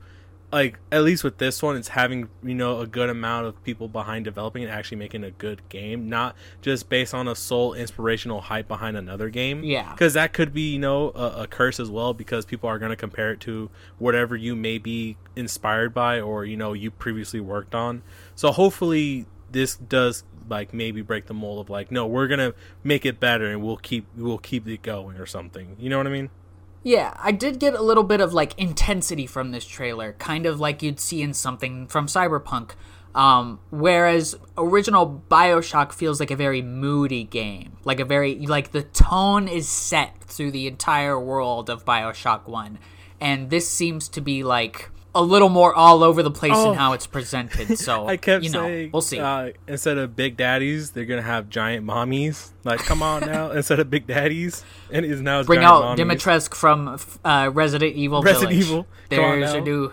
[0.52, 3.88] like at least with this one it's having you know a good amount of people
[3.88, 8.40] behind developing and actually making a good game not just based on a sole inspirational
[8.40, 9.64] hype behind another game.
[9.64, 9.90] Yeah.
[9.90, 12.90] Because that could be you know a, a curse as well because people are going
[12.90, 17.40] to compare it to whatever you may be inspired by or you know you previously
[17.40, 18.02] worked on.
[18.34, 22.54] So hopefully this does like maybe break the mold of like no we're gonna
[22.84, 25.76] make it better and we'll keep we'll keep it going or something.
[25.78, 26.30] You know what i mean?
[26.82, 30.60] Yeah i did get a little bit of like intensity from this trailer kind of
[30.60, 32.72] like you'd see in something from cyberpunk
[33.16, 38.82] um, whereas original bioshock feels like a very moody game like a very like the
[38.82, 42.78] tone is set through the entire world of bioshock 1
[43.20, 46.72] and this seems to be like a little more all over the place oh.
[46.72, 47.78] in how it's presented.
[47.78, 49.18] So I kept you know, saying, we'll see.
[49.18, 52.50] Uh, instead of big daddies, they're gonna have giant mommies.
[52.64, 56.18] Like, come on now, instead of big daddies, and is now bring out mommies.
[56.18, 58.22] Dimitrescu from uh, Resident Evil.
[58.22, 58.66] Resident Village.
[58.66, 58.86] Evil.
[59.08, 59.92] There's a new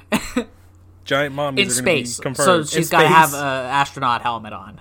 [1.06, 2.20] giant mommies in space.
[2.36, 4.80] So she's got to have an astronaut helmet on.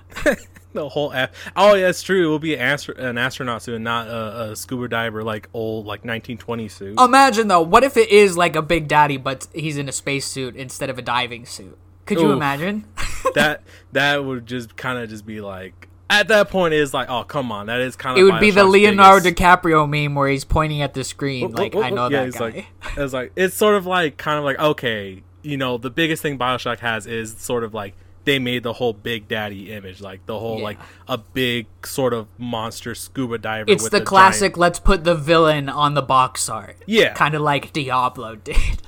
[0.74, 1.35] the whole app.
[1.56, 2.26] Oh yeah, it's true.
[2.26, 5.48] It will be an, astro- an astronaut suit, and not a, a, scuba diver like
[5.52, 7.00] old like 1920 suit.
[7.00, 10.26] Imagine though, what if it is like a Big Daddy, but he's in a space
[10.26, 11.78] suit instead of a diving suit?
[12.06, 12.37] Could you Oof.
[12.37, 12.85] imagine?
[13.35, 17.24] that that would just kind of just be like at that point it's like oh
[17.24, 19.42] come on that is kind of it would be the Leonardo biggest.
[19.42, 22.38] DiCaprio meme where he's pointing at the screen like I know yeah, that guy.
[22.40, 26.22] Like, it's like it's sort of like kind of like okay you know the biggest
[26.22, 30.24] thing Bioshock has is sort of like they made the whole Big Daddy image, like
[30.26, 30.64] the whole yeah.
[30.64, 33.70] like a big sort of monster scuba diver.
[33.70, 34.52] It's the, classic.
[34.52, 34.58] Giant...
[34.58, 36.76] Let's put the villain on the box art.
[36.87, 38.82] Yeah, kind of like Diablo did.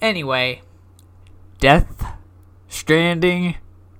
[0.00, 0.62] anyway,
[1.58, 2.04] Death
[2.68, 3.56] Stranding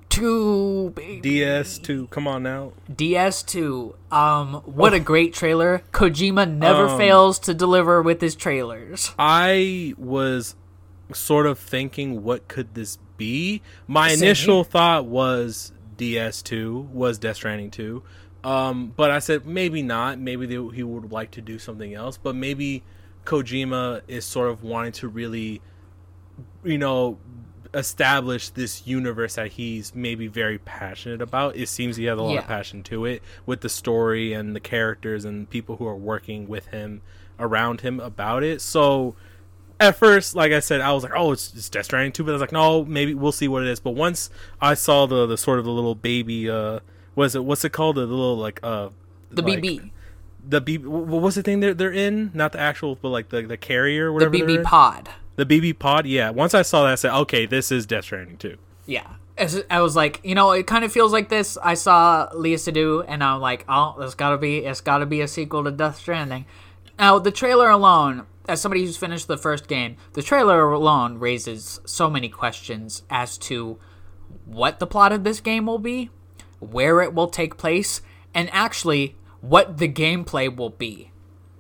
[0.08, 4.96] two DS2 come on now DS2 um what oh.
[4.96, 10.54] a great trailer Kojima never um, fails to deliver with his trailers I was
[11.14, 13.62] sort of thinking what could this be.
[13.87, 18.02] My Same initial thought was DS2 was Death Stranding 2.
[18.42, 20.18] Um, but I said maybe not.
[20.18, 22.16] Maybe they, he would like to do something else.
[22.16, 22.82] But maybe
[23.24, 25.62] Kojima is sort of wanting to really,
[26.64, 27.18] you know,
[27.72, 31.56] establish this universe that he's maybe very passionate about.
[31.56, 32.40] It seems he has a lot yeah.
[32.40, 36.48] of passion to it with the story and the characters and people who are working
[36.48, 37.02] with him
[37.38, 38.61] around him about it.
[38.61, 39.14] So
[39.82, 42.30] at first, like I said, I was like, "Oh, it's, it's Death Stranding 2, but
[42.30, 45.26] I was like, "No, maybe we'll see what it is." But once I saw the
[45.26, 46.80] the sort of the little baby, uh,
[47.14, 47.96] was it what's it called?
[47.96, 48.90] The little like uh,
[49.30, 49.90] the like, BB.
[50.48, 50.86] The BB.
[50.86, 52.30] What was the thing they're they're in?
[52.32, 54.30] Not the actual, but like the the carrier, whatever.
[54.30, 55.10] The BB pod.
[55.36, 56.06] The BB pod.
[56.06, 56.30] Yeah.
[56.30, 58.56] Once I saw that, I said, "Okay, this is Death Stranding 2.
[58.86, 59.06] Yeah.
[59.70, 61.56] I was like, you know, it kind of feels like this.
[61.62, 65.26] I saw Léa Seydoux, and I'm like, oh, it's gotta be, it's gotta be a
[65.26, 66.44] sequel to Death Stranding.
[66.98, 71.81] Now, the trailer alone, as somebody who's finished the first game, the trailer alone raises
[71.85, 73.78] so many questions as to
[74.44, 76.11] what the plot of this game will be,
[76.59, 78.02] where it will take place,
[78.35, 81.11] and actually what the gameplay will be.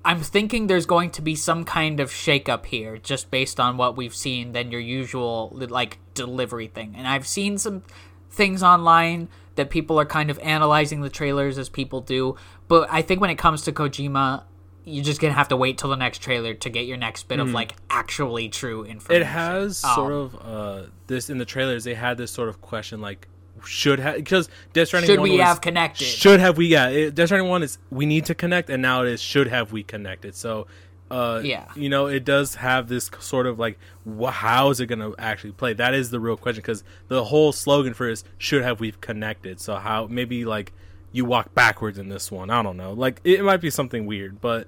[0.04, 3.96] I'm thinking there's going to be some kind of shakeup here, just based on what
[3.96, 6.94] we've seen than your usual like delivery thing.
[6.96, 7.82] And I've seen some
[8.28, 13.02] things online that people are kind of analyzing the trailers as people do, but I
[13.02, 14.44] think when it comes to Kojima,
[14.84, 17.38] you're just gonna have to wait till the next trailer to get your next bit
[17.38, 17.42] mm.
[17.42, 19.22] of like actually true information.
[19.22, 21.84] It has um, sort of uh, this in the trailers.
[21.84, 23.28] They had this sort of question like,
[23.64, 26.04] should have because Death Stranding should we was, have connected?
[26.04, 26.66] Should have we?
[26.66, 29.48] Yeah, it, Death Stranding one is we need to connect, and now it is should
[29.48, 30.34] have we connected.
[30.34, 30.66] So.
[31.10, 33.78] Uh, yeah, you know, it does have this sort of like,
[34.18, 35.74] wh- how is it going to actually play?
[35.74, 38.92] That is the real question because the whole slogan for it is should have we
[38.92, 39.60] connected.
[39.60, 40.72] So how maybe like
[41.12, 42.50] you walk backwards in this one.
[42.50, 42.92] I don't know.
[42.92, 44.66] Like it might be something weird, but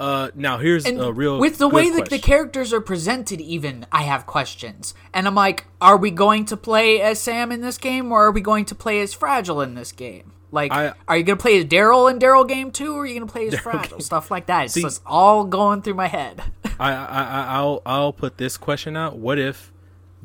[0.00, 3.40] uh, now here's and a real with the way that the characters are presented.
[3.40, 7.60] Even I have questions, and I'm like, are we going to play as Sam in
[7.60, 10.32] this game, or are we going to play as Fragile in this game?
[10.50, 13.14] Like, I, are you gonna play as Daryl in Daryl Game Two, or are you
[13.14, 14.00] gonna play as Fragile?
[14.00, 14.66] Stuff like that.
[14.66, 16.42] It's See, just all going through my head.
[16.80, 19.18] I, I I'll I'll put this question out.
[19.18, 19.72] What if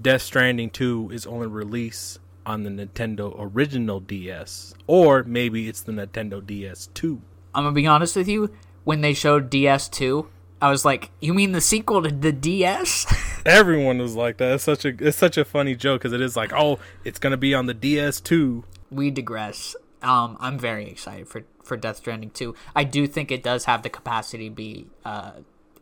[0.01, 5.91] Death Stranding Two is only release on the Nintendo original DS, or maybe it's the
[5.91, 7.21] Nintendo DS 2.
[7.53, 8.51] I'm gonna be honest with you.
[8.85, 10.29] When they showed DS 2,
[10.61, 13.05] I was like, "You mean the sequel to the DS?"
[13.45, 14.55] Everyone was like that.
[14.55, 17.37] It's such a it's such a funny joke because it is like, "Oh, it's gonna
[17.37, 19.75] be on the DS 2." We digress.
[20.01, 22.55] Um, I'm very excited for for Death Stranding 2.
[22.73, 25.31] I do think it does have the capacity to be uh,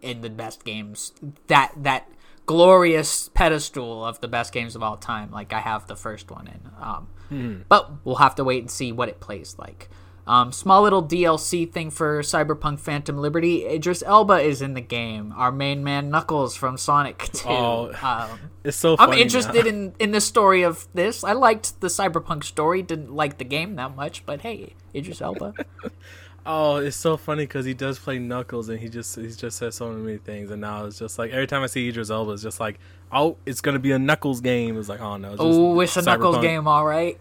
[0.01, 1.13] in the best games
[1.45, 2.09] that that
[2.45, 5.31] glorious pedestal of the best games of all time.
[5.31, 6.69] Like I have the first one in.
[6.79, 7.63] Um, mm.
[7.67, 9.89] But we'll have to wait and see what it plays like.
[10.27, 13.65] Um, small little DLC thing for Cyberpunk Phantom Liberty.
[13.65, 15.31] Idris Elba is in the game.
[15.37, 17.47] Our main man Knuckles from Sonic 2.
[17.47, 21.23] Oh, um, it's so I'm interested in, in the story of this.
[21.23, 25.53] I liked the Cyberpunk story, didn't like the game that much, but hey, Idris Elba.
[26.47, 29.75] Oh, it's so funny because he does play Knuckles, and he just he just says
[29.75, 32.43] so many things, and now it's just like every time I see Idris Elba, it's
[32.43, 32.79] just like,
[33.11, 34.77] oh, it's gonna be a Knuckles game.
[34.77, 37.19] It's like, oh no, oh, it's a Knuckles game, all right.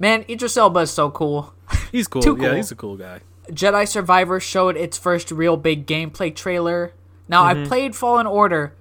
[0.00, 1.54] Man, Idris Elba is so cool.
[1.92, 2.22] He's cool.
[2.22, 2.42] cool.
[2.42, 3.20] Yeah, he's a cool guy.
[3.50, 6.92] Jedi Survivor showed its first real big gameplay trailer.
[7.28, 7.64] Now mm-hmm.
[7.64, 8.74] I played Fallen Order.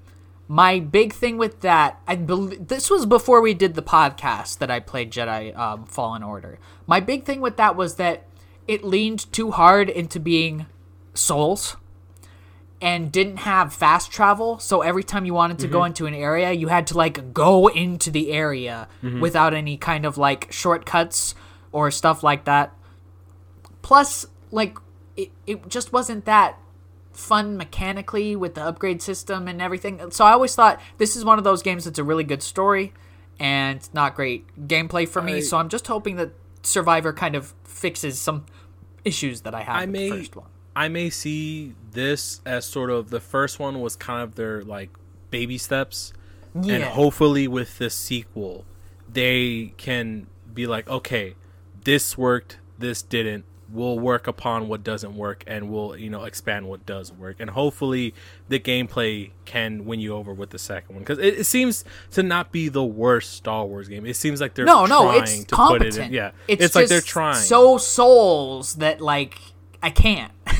[0.48, 4.70] My big thing with that, I believe this was before we did the podcast that
[4.70, 6.60] I played Jedi um, Fallen Order.
[6.86, 8.26] My big thing with that was that
[8.68, 10.66] it leaned too hard into being
[11.14, 11.78] Souls
[12.82, 14.60] and didn't have fast travel.
[14.60, 15.74] So every time you wanted to mm-hmm.
[15.74, 19.22] go into an area, you had to like go into the area mm-hmm.
[19.22, 21.34] without any kind of like shortcuts
[21.72, 22.74] or stuff like that.
[23.82, 24.78] Plus, like,
[25.16, 26.58] it, it just wasn't that
[27.14, 30.12] fun mechanically with the upgrade system and everything.
[30.12, 32.94] So I always thought this is one of those games that's a really good story
[33.40, 35.36] and not great gameplay for me.
[35.36, 36.32] I, so I'm just hoping that
[36.64, 38.46] Survivor kind of fixes some
[39.06, 40.48] issues that I have I may, first one.
[40.76, 44.90] I may see this as sort of the first one was kind of their like
[45.30, 46.14] baby steps.
[46.60, 46.76] Yeah.
[46.76, 48.66] And hopefully with the sequel
[49.12, 51.36] they can be like, okay,
[51.84, 56.68] this worked, this didn't we'll work upon what doesn't work and we'll you know expand
[56.68, 57.38] what does work.
[57.40, 58.14] And hopefully
[58.48, 61.04] the gameplay can win you over with the second one.
[61.04, 64.06] Because it, it, seems to not be the worst star wars game.
[64.06, 65.94] It seems like they're no no it's to competent.
[65.94, 67.36] put it in yeah it's, it's like they're trying.
[67.36, 69.40] so souls that like
[69.82, 70.32] i can't.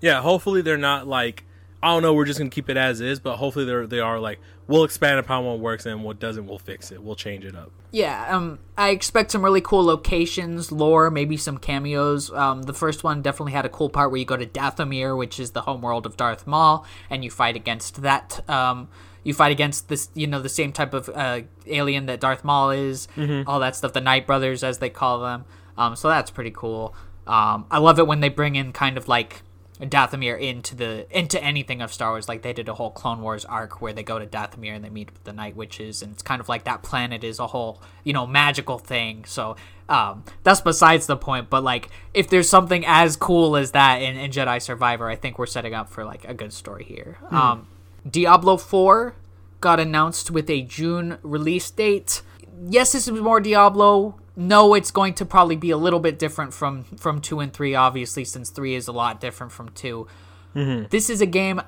[0.00, 1.42] Yeah hopefully they're not like
[1.82, 2.12] I don't know.
[2.12, 5.20] We're just gonna keep it as is, but hopefully they they are like we'll expand
[5.20, 6.46] upon what works and what doesn't.
[6.46, 7.02] We'll fix it.
[7.02, 7.70] We'll change it up.
[7.92, 8.34] Yeah.
[8.34, 8.58] Um.
[8.76, 12.32] I expect some really cool locations, lore, maybe some cameos.
[12.32, 12.62] Um.
[12.62, 15.52] The first one definitely had a cool part where you go to Dathomir, which is
[15.52, 18.48] the homeworld of Darth Maul, and you fight against that.
[18.48, 18.88] Um.
[19.22, 22.70] You fight against this, you know, the same type of uh, alien that Darth Maul
[22.70, 23.48] is, mm-hmm.
[23.48, 23.92] all that stuff.
[23.92, 25.44] The Night Brothers, as they call them.
[25.76, 25.94] Um.
[25.94, 26.94] So that's pretty cool.
[27.26, 27.66] Um.
[27.70, 29.42] I love it when they bring in kind of like
[29.80, 32.28] Dathomir into the into anything of Star Wars.
[32.28, 34.90] Like they did a whole Clone Wars arc where they go to Dathomir and they
[34.90, 37.80] meet with the Night Witches, and it's kind of like that planet is a whole
[38.04, 39.24] you know magical thing.
[39.24, 39.56] So
[39.88, 41.48] um, that's besides the point.
[41.48, 45.38] But like if there's something as cool as that in, in Jedi Survivor, I think
[45.38, 47.18] we're setting up for like a good story here.
[47.30, 47.32] Mm.
[47.32, 47.66] Um,
[48.08, 49.14] Diablo Four
[49.60, 52.22] got announced with a June release date.
[52.68, 56.54] Yes, this is more Diablo no, it's going to probably be a little bit different
[56.54, 60.06] from from two and three, obviously, since three is a lot different from 2
[60.54, 60.86] mm-hmm.
[60.90, 61.60] This is a game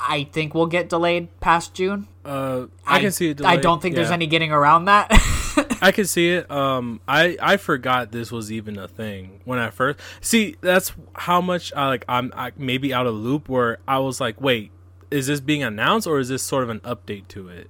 [0.00, 2.08] I think will get delayed past June.
[2.24, 3.36] Uh, I, I can see it.
[3.36, 3.58] Delayed.
[3.58, 4.00] I don't think yeah.
[4.00, 5.08] there's any getting around that.
[5.82, 6.50] I can see it.
[6.50, 10.56] Um, I I forgot this was even a thing when I first see.
[10.62, 12.06] That's how much I like.
[12.08, 14.70] I'm I, maybe out of loop where I was like, wait,
[15.10, 17.68] is this being announced or is this sort of an update to it?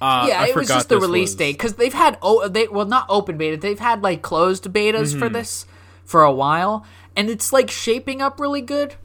[0.00, 1.36] Uh, yeah, I it was just the release was...
[1.36, 5.10] date because they've had oh they well not open beta they've had like closed betas
[5.10, 5.20] mm-hmm.
[5.20, 5.66] for this
[6.04, 6.84] for a while
[7.16, 8.96] and it's like shaping up really good.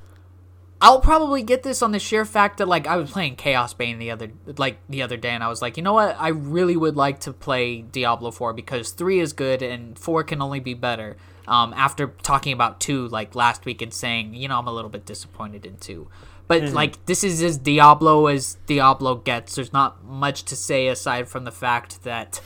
[0.82, 4.12] I'll probably get this on the sheer fact that like I was playing Chaosbane the
[4.12, 6.16] other like the other day and I was like, you know what?
[6.20, 10.42] I really would like to play Diablo 4 because 3 is good and 4 can
[10.42, 11.18] only be better.
[11.48, 14.90] Um, after talking about two like last week and saying, you know, I'm a little
[14.90, 16.08] bit disappointed in two.
[16.50, 16.76] But mm-hmm.
[16.76, 19.54] like this is as Diablo as Diablo gets.
[19.54, 22.42] There's not much to say aside from the fact that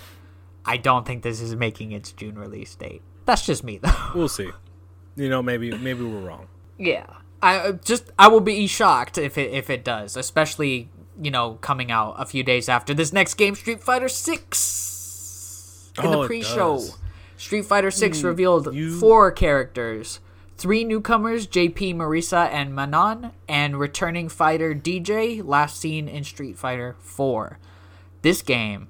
[0.65, 3.01] I don't think this is making its June release date.
[3.25, 4.11] That's just me though.
[4.13, 4.51] We'll see.
[5.15, 6.47] You know, maybe maybe we're wrong.
[6.77, 7.05] Yeah.
[7.41, 10.89] I uh, just I will be shocked if it if it does, especially
[11.21, 15.91] you know coming out a few days after this next game, Street Fighter Six.
[15.97, 16.83] In oh, the pre-show,
[17.37, 18.99] Street Fighter Six mm, revealed you...
[18.99, 20.19] four characters,
[20.57, 26.57] three newcomers, JP, Marisa, and Manon, and returning fighter Dee Jay, last seen in Street
[26.57, 27.59] Fighter Four.
[28.21, 28.87] This game,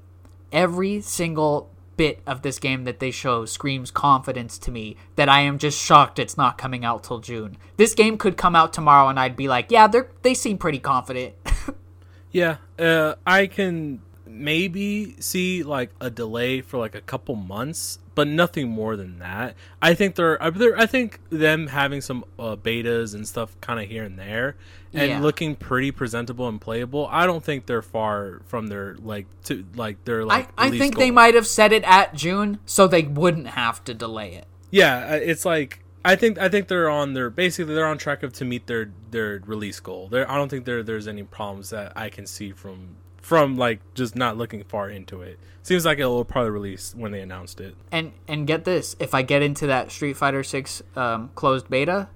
[0.51, 5.41] every single bit of this game that they show screams confidence to me that I
[5.41, 7.57] am just shocked it's not coming out till June.
[7.77, 10.79] This game could come out tomorrow and I'd be like, yeah, they they seem pretty
[10.79, 11.35] confident.
[12.31, 14.01] yeah, uh, I can
[14.33, 19.55] maybe see like a delay for like a couple months, but nothing more than that.
[19.81, 23.87] I think they're, they're I think them having some uh, betas and stuff kind of
[23.87, 24.55] here and there
[24.93, 25.19] and yeah.
[25.19, 27.07] looking pretty presentable and playable.
[27.11, 30.49] I don't think they're far from their like to like their like.
[30.57, 30.99] I, I think goal.
[30.99, 34.45] they might have set it at June so they wouldn't have to delay it.
[34.71, 38.33] Yeah, it's like I think I think they're on their basically they're on track of
[38.33, 40.09] to meet their their release goal.
[40.09, 43.79] There I don't think there there's any problems that I can see from from like
[43.95, 45.39] just not looking far into it.
[45.63, 47.73] Seems like it will probably release when they announced it.
[47.91, 52.09] And and get this, if I get into that Street Fighter Six um, closed beta,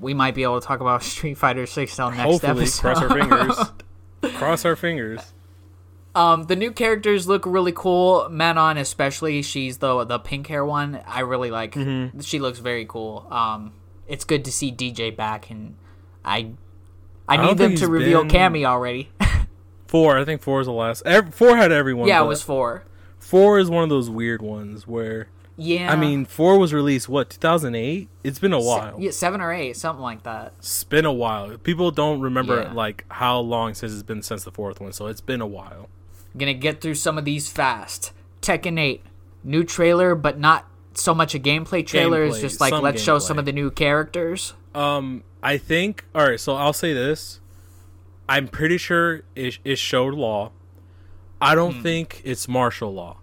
[0.00, 2.80] we might be able to talk about Street Fighter Six on next Hopefully, episode.
[2.80, 3.72] cross our fingers.
[4.36, 5.32] cross our fingers.
[6.14, 8.28] Um, the new characters look really cool.
[8.30, 11.00] Manon, especially, she's the the pink hair one.
[11.06, 11.74] I really like.
[11.74, 12.20] Mm-hmm.
[12.20, 13.26] She looks very cool.
[13.30, 13.72] Um,
[14.06, 15.74] it's good to see Dee Jay back, and
[16.24, 16.52] I
[17.28, 18.30] I, I need them to reveal been...
[18.30, 19.10] Cammy already.
[19.90, 20.16] Four.
[20.16, 21.02] I think four is the last.
[21.04, 22.06] Every, four had everyone.
[22.06, 22.84] Yeah, it was four.
[23.18, 25.26] Four is one of those weird ones where.
[25.56, 25.92] Yeah.
[25.92, 28.08] I mean, four was released what 2008.
[28.22, 28.96] It's been a while.
[28.96, 30.52] Se- yeah, seven or eight, something like that.
[30.58, 31.58] It's been a while.
[31.58, 32.72] People don't remember yeah.
[32.72, 35.88] like how long since it's been since the fourth one, so it's been a while.
[36.38, 38.12] gonna get through some of these fast.
[38.42, 39.02] Tekken 8,
[39.42, 42.28] new trailer, but not so much a gameplay trailer.
[42.28, 43.04] Gameplay, it's just like let's gameplay.
[43.04, 44.54] show some of the new characters.
[44.72, 46.04] Um, I think.
[46.14, 47.39] All right, so I'll say this.
[48.30, 50.52] I'm pretty sure it, it showed law.
[51.40, 51.82] I don't hmm.
[51.82, 53.16] think it's Marshall Law.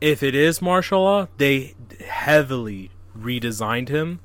[0.00, 1.74] If it is Marshall Law, they
[2.04, 4.18] heavily redesigned him.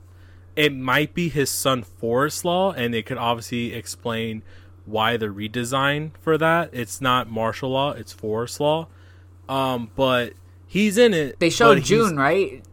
[0.56, 4.42] It might be his son Forest Law, and they could obviously explain
[4.88, 6.72] why the redesign for that.
[6.74, 8.88] It's not Marshall Law; it's Forest Law.
[9.48, 10.34] Um, but
[10.66, 11.40] he's in it.
[11.40, 12.64] They showed Jun, right?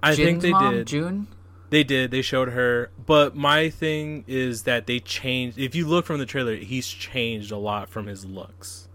[0.00, 0.86] I Jin's think they mom, did.
[0.86, 1.26] Jun.
[1.70, 2.10] They did.
[2.10, 2.90] They showed her.
[3.06, 5.58] But my thing is that they changed.
[5.58, 8.88] If you look from the trailer, he's changed a lot from his looks.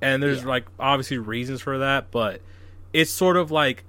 [0.00, 0.48] And there's yeah.
[0.48, 2.40] like obviously reasons for that, but
[2.92, 3.84] it's sort of like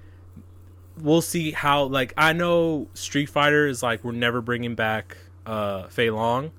[0.99, 5.87] we'll see how like I know Street Fighter is like we're never bringing back uh
[5.87, 6.51] Fei Long.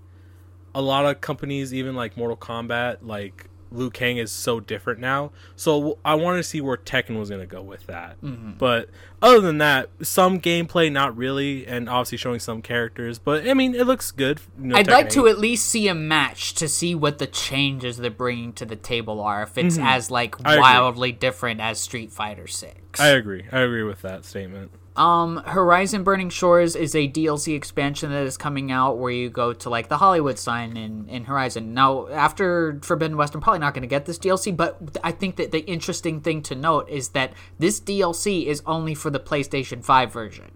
[0.74, 5.32] A lot of companies even like Mortal Kombat like Liu Kang is so different now.
[5.56, 8.20] So I want to see where Tekken was going to go with that.
[8.20, 8.52] Mm-hmm.
[8.58, 8.88] But
[9.20, 13.18] other than that, some gameplay, not really, and obviously showing some characters.
[13.18, 14.40] But I mean, it looks good.
[14.58, 15.12] You know, I'd Tekken like 8.
[15.12, 18.76] to at least see a match to see what the changes they're bringing to the
[18.76, 19.42] table are.
[19.42, 19.86] If it's mm-hmm.
[19.86, 23.00] as like wildly different as Street Fighter Six.
[23.00, 23.46] I agree.
[23.50, 24.70] I agree with that statement.
[24.96, 29.52] Um, Horizon Burning Shores is a DLC expansion that is coming out where you go
[29.52, 31.74] to like the Hollywood sign in, in Horizon.
[31.74, 35.34] Now, after Forbidden West, I'm probably not going to get this DLC, but I think
[35.36, 39.84] that the interesting thing to note is that this DLC is only for the PlayStation
[39.84, 40.52] 5 version.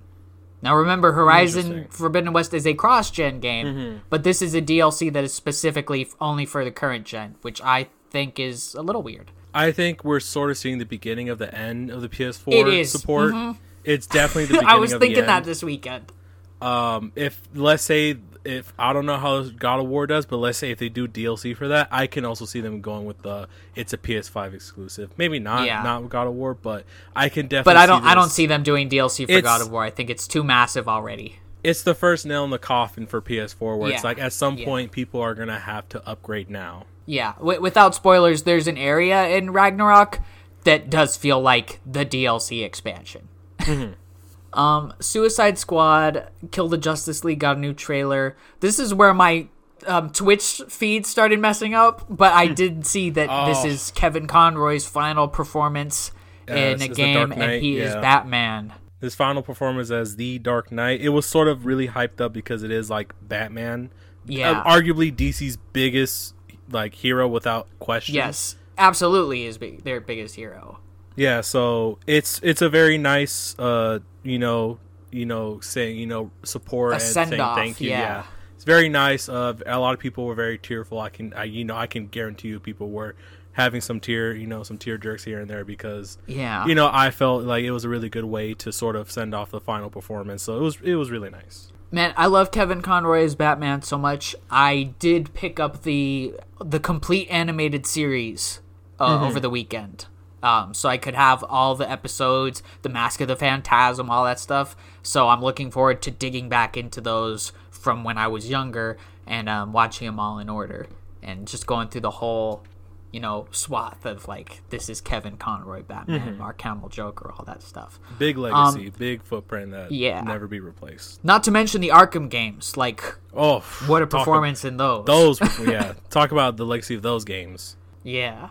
[0.62, 3.98] Now, remember, Horizon Forbidden West is a cross gen game, mm-hmm.
[4.08, 7.88] but this is a DLC that is specifically only for the current gen, which I
[8.10, 9.32] think is a little weird.
[9.52, 13.34] I think we're sort of seeing the beginning of the end of the PS4 support.
[13.34, 14.68] Mm-hmm it's definitely the beginning.
[14.68, 16.12] I was thinking that this weekend.
[16.60, 20.58] Um, if let's say if I don't know how God of War does, but let's
[20.58, 23.48] say if they do DLC for that, I can also see them going with the
[23.74, 25.10] it's a PS5 exclusive.
[25.16, 25.82] Maybe not, yeah.
[25.82, 26.84] not God of War, but
[27.14, 27.70] I can definitely.
[27.70, 29.82] But I don't, I don't see them doing DLC for it's, God of War.
[29.82, 31.38] I think it's too massive already.
[31.62, 33.96] It's the first nail in the coffin for PS4, where yeah.
[33.96, 36.86] it's like at some point people are gonna have to upgrade now.
[37.04, 40.20] Yeah, w- without spoilers, there's an area in Ragnarok
[40.64, 43.28] that does feel like the DLC expansion.
[43.58, 44.58] Mm-hmm.
[44.58, 48.36] Um, Suicide Squad, Kill the Justice League got a new trailer.
[48.60, 49.48] This is where my
[49.86, 53.46] um, Twitch feed started messing up, but I did see that oh.
[53.46, 56.10] this is Kevin Conroy's final performance
[56.46, 57.84] in a game, and he yeah.
[57.84, 58.72] is Batman.
[59.00, 61.00] His final performance as the Dark Knight.
[61.00, 63.90] It was sort of really hyped up because it is like Batman.
[64.26, 66.34] Yeah, uh, arguably DC's biggest
[66.70, 68.14] like hero without question.
[68.14, 70.80] Yes, absolutely is big, their biggest hero.
[71.18, 74.78] Yeah, so it's it's a very nice, uh, you know,
[75.10, 77.90] you know, saying you know support and saying send-off, thank you.
[77.90, 78.00] yeah.
[78.00, 78.22] Yeah.
[78.54, 79.28] it's very nice.
[79.28, 81.00] Uh, a lot of people were very tearful.
[81.00, 83.14] I can, I, you know, I can guarantee you, people were
[83.52, 86.64] having some tear, you know, some tear jerks here and there because Yeah.
[86.66, 89.34] you know I felt like it was a really good way to sort of send
[89.34, 90.44] off the final performance.
[90.44, 91.72] So it was, it was really nice.
[91.90, 94.36] Man, I love Kevin Conroy as Batman so much.
[94.50, 98.60] I did pick up the the complete animated series
[99.00, 99.24] uh, Mm-hmm.
[99.24, 100.06] over the weekend,
[100.42, 104.38] um, so I could have all the episodes, the Mask of the Phantasm, all that
[104.38, 104.76] stuff.
[105.02, 109.48] So I'm looking forward to digging back into those from when I was younger and
[109.48, 110.86] um, watching them all in order
[111.22, 112.62] and just going through the whole,
[113.10, 116.38] you know, swath of like this is Kevin Conroy Batman, Mm-hmm.
[116.38, 117.98] Mark Hamill Joker, all that stuff.
[118.18, 120.20] Big legacy, big footprint that Um, yeah.
[120.20, 121.24] never be replaced.
[121.24, 123.02] Not to mention the Arkham games, like
[123.34, 125.04] Oh, what a performance in those.
[125.06, 125.94] Those, yeah.
[126.10, 127.76] Talk about the legacy of those games.
[128.04, 128.50] Yeah.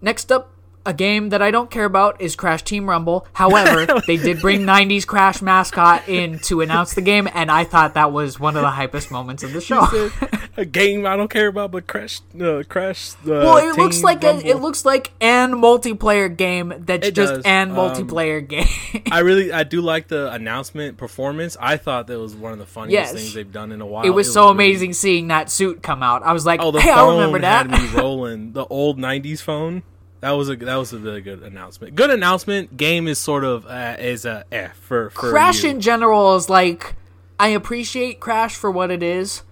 [0.00, 0.50] Next up,
[0.86, 3.26] a game that I don't care about is Crash Team Rumble.
[3.32, 7.94] However, they did bring 90s Crash mascot in to announce the game, and I thought
[7.94, 10.10] that was one of the hypest moments of the show.
[10.56, 13.12] a game I don't care about, but Crash, uh, Crash.
[13.14, 17.34] Uh, well, it looks like a, it looks like an multiplayer game that's It just
[17.34, 17.44] does.
[17.44, 19.02] an Um, multiplayer game.
[19.10, 21.56] I really, I do like the announcement performance.
[21.60, 23.12] I thought that was one of the funniest Yes.
[23.12, 24.04] things they've done in a while.
[24.04, 26.22] it was so really- amazing seeing that suit come out.
[26.22, 27.70] I was like, Oh, the hey, I phone remember that.
[27.70, 28.52] had me rolling.
[28.52, 29.82] The old '90s phone.
[30.26, 31.94] That was a that was a really good announcement.
[31.94, 32.76] Good announcement.
[32.76, 35.70] Game is sort of uh, is a eh for for Crash you.
[35.70, 36.96] in general is like
[37.38, 39.44] I appreciate Crash for what it is.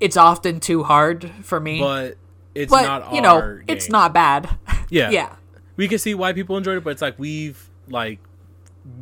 [0.00, 2.16] It's often too hard for me, but
[2.54, 3.12] it's but not.
[3.12, 4.48] you know, it's not bad.
[4.88, 5.34] Yeah, yeah.
[5.74, 8.20] We can see why people enjoyed it, but it's like we've like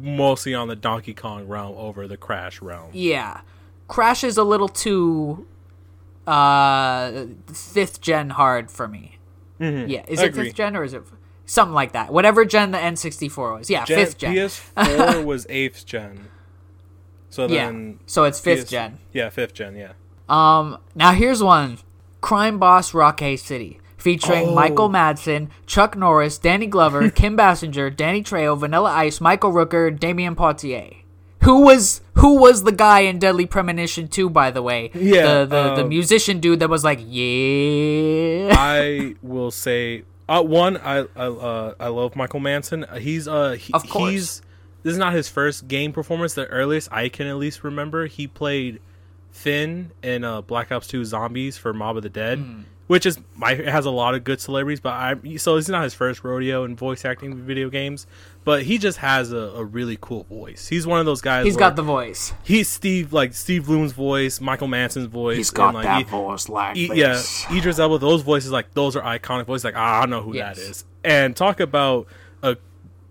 [0.01, 2.91] mostly on the Donkey Kong realm over the Crash realm.
[2.93, 3.43] Yeah.
[3.87, 5.47] Crash is a little too
[6.27, 9.19] uh fifth gen hard for me.
[9.61, 9.89] Mm-hmm.
[9.91, 10.45] Yeah, is I it agree.
[10.47, 11.03] fifth gen or is it
[11.47, 12.13] something like that?
[12.13, 13.71] Whatever gen the N64 was.
[13.71, 14.35] Yeah, Gen, fifth gen.
[14.35, 16.29] PS4 was eighth gen.
[17.31, 17.73] So yeah.
[18.07, 18.99] So it's fifth PS gen.
[19.13, 19.77] Yeah, fifth gen.
[19.77, 19.93] Yeah.
[20.29, 21.79] Um now here's one.
[22.21, 23.81] Crime Boss Rockay City.
[23.97, 24.55] Featuring Oh.
[24.55, 30.35] Michael Madsen, Chuck Norris, Danny Glover, Kim Basinger, Danny Trejo, Vanilla Ice, Michael Rooker, Damion
[30.35, 30.97] Poitier.
[31.45, 34.91] Who was who was the guy in Deadly Premonition 2, by the way?
[34.95, 40.43] Yeah, The the, the um, musician dude that was like, Yeah I will say, uh,
[40.43, 42.99] one, I I, uh, I love Michael Madsen.
[42.99, 44.11] He's uh he, Of course.
[44.13, 44.43] he's
[44.83, 46.35] this is not his first game performance.
[46.35, 48.81] The earliest I can at least remember, he played
[49.33, 52.61] Finn in uh, Black Ops Two Zombies for Mob of the Dead, Hmm.
[52.87, 54.81] which is my it has a lot of good celebrities.
[54.81, 58.07] But I so it's not his first rodeo in voice acting video games.
[58.45, 60.69] But he just has a, a really cool voice.
[60.69, 61.47] He's one of those guys.
[61.47, 62.35] He's got the voice.
[62.45, 65.39] he's Steve like Steve Blum's voice, Michael Madsen's voice.
[65.39, 67.47] He's got like, that he- voice like E- this.
[67.51, 67.99] yeah, Idris Elba.
[67.99, 69.65] Those voices, like those are iconic voices.
[69.65, 70.57] Like ah, I know who Yes.
[70.59, 70.85] that is.
[71.03, 72.07] And talk about
[72.43, 72.57] a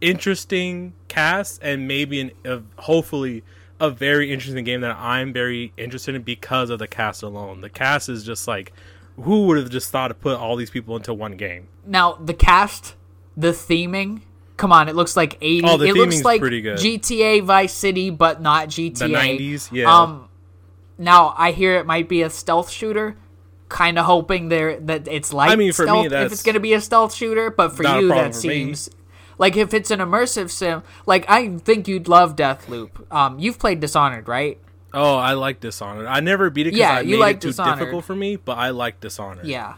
[0.08, 3.44] interesting cast and maybe an a, hopefully
[3.80, 7.62] a very interesting game that I'm very interested in because of the cast alone.
[7.62, 8.72] The cast is just like
[9.16, 11.68] who would have just thought to put all these people into one game?
[11.86, 12.96] Now the cast,
[13.36, 14.22] the theming.
[14.64, 15.68] Come on, it looks like 80.
[15.68, 16.42] Oh, it looks like.
[16.42, 18.98] GTA Vice City, but not GTA.
[18.98, 19.94] The 90s, yeah.
[19.94, 20.30] Um,
[20.98, 23.18] now I hear it might be a stealth shooter.
[23.68, 26.62] Kind of hoping there that it's like I mean, for me, stealth if it's gonna
[26.62, 28.42] be a stealth shooter, but for you that for me.
[28.42, 28.90] seems
[29.38, 30.82] like if it's an immersive sim.
[31.06, 33.12] Like I think you'd love Deathloop.
[33.14, 34.60] Um, you've played Dishonored, right?
[34.94, 36.06] Oh, I like Dishonored.
[36.06, 37.80] I never beat it because Yeah, I you made like it too Dishonored.
[37.80, 39.46] difficult for me, but I like Dishonored.
[39.46, 39.74] Yeah.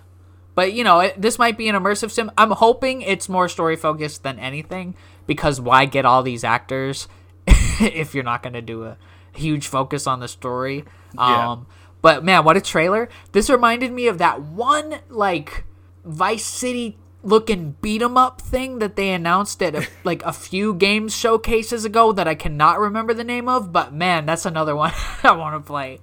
[0.55, 2.31] But you know, it, this might be an immersive sim.
[2.37, 4.95] I'm hoping it's more story focused than anything
[5.27, 7.07] because why get all these actors
[7.47, 8.97] if you're not going to do a
[9.33, 10.85] huge focus on the story?
[11.13, 11.51] Yeah.
[11.51, 11.67] Um
[12.01, 13.09] but man, what a trailer.
[13.31, 15.63] This reminded me of that one like
[16.05, 20.75] Vice City looking beat 'em up thing that they announced at a, like a few
[20.75, 24.93] games showcases ago that I cannot remember the name of, but man, that's another one
[25.23, 25.99] I want to play.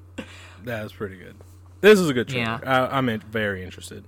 [0.65, 1.37] That was pretty good.
[1.81, 2.61] This is a good trailer.
[2.63, 2.89] Yeah.
[2.91, 4.05] I, I'm in- very interested.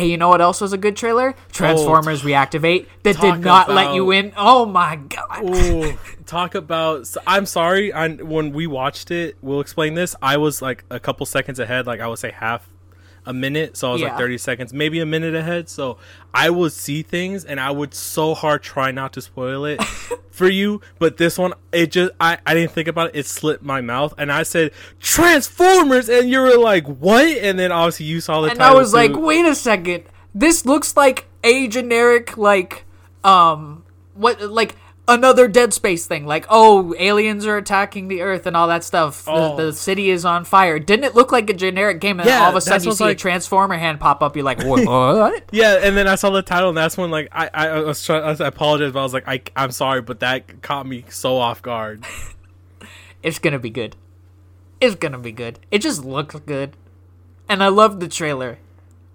[0.00, 1.34] Hey, you know what else was a good trailer?
[1.52, 4.32] Transformers Reactivate that did not let you in.
[4.34, 5.44] Oh my god.
[5.44, 7.06] Ooh, talk about.
[7.26, 7.92] I'm sorry.
[7.92, 10.16] I, when we watched it, we'll explain this.
[10.22, 11.86] I was like a couple seconds ahead.
[11.86, 12.66] Like I would say half
[13.26, 13.76] a minute.
[13.76, 14.08] So I was Yeah.
[14.08, 15.68] like 30 seconds, maybe a minute ahead.
[15.68, 15.98] So
[16.32, 19.82] I would see things, and I would so hard try not to spoil it
[20.30, 20.80] for you.
[20.98, 23.16] But this one, it just I I didn't think about it.
[23.18, 27.24] It slipped my mouth, and I said Transformers, and you were like, what?
[27.26, 30.04] And then obviously you saw the And I was like, wait a second.
[30.34, 32.84] This looks like a generic like
[33.24, 34.76] um what like
[35.10, 36.26] another Dead Space thing.
[36.26, 39.24] Like, oh, aliens are attacking the Earth and all that stuff.
[39.24, 39.56] The, Oh.
[39.56, 40.78] the city is on fire.
[40.78, 42.20] Didn't it look like a generic game?
[42.20, 44.36] And Yeah, all of a sudden you see like- a Transformer hand pop up.
[44.36, 44.86] You're like, what?
[44.86, 45.42] what?
[45.52, 48.02] Yeah, and then I saw the title, and that's when like I I, I was
[48.04, 48.22] trying.
[48.24, 51.60] I apologize, but I was like, I I'm sorry, but that caught me so off
[51.62, 52.04] guard.
[53.22, 53.96] It's gonna be good.
[54.80, 55.58] It's gonna be good.
[55.70, 56.74] It just looks good,
[57.50, 58.56] and I love the trailer.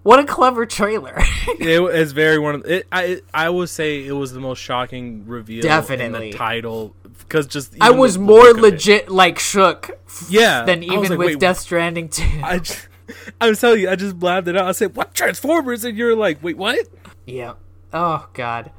[0.06, 1.14] What a clever trailer!
[1.48, 2.86] it is very one of it.
[2.92, 5.62] I I would say it was the most shocking reveal.
[5.62, 9.98] Definitely in the title because just I was more legit like shook.
[10.28, 12.22] Yeah, than even like, with Death Stranding two.
[12.40, 12.86] I just,
[13.40, 14.68] I was telling you, I just blabbed it out.
[14.68, 16.86] I said, "What Transformers?" And you're like, "Wait, what?"
[17.26, 17.54] Yeah.
[17.92, 18.70] Oh God.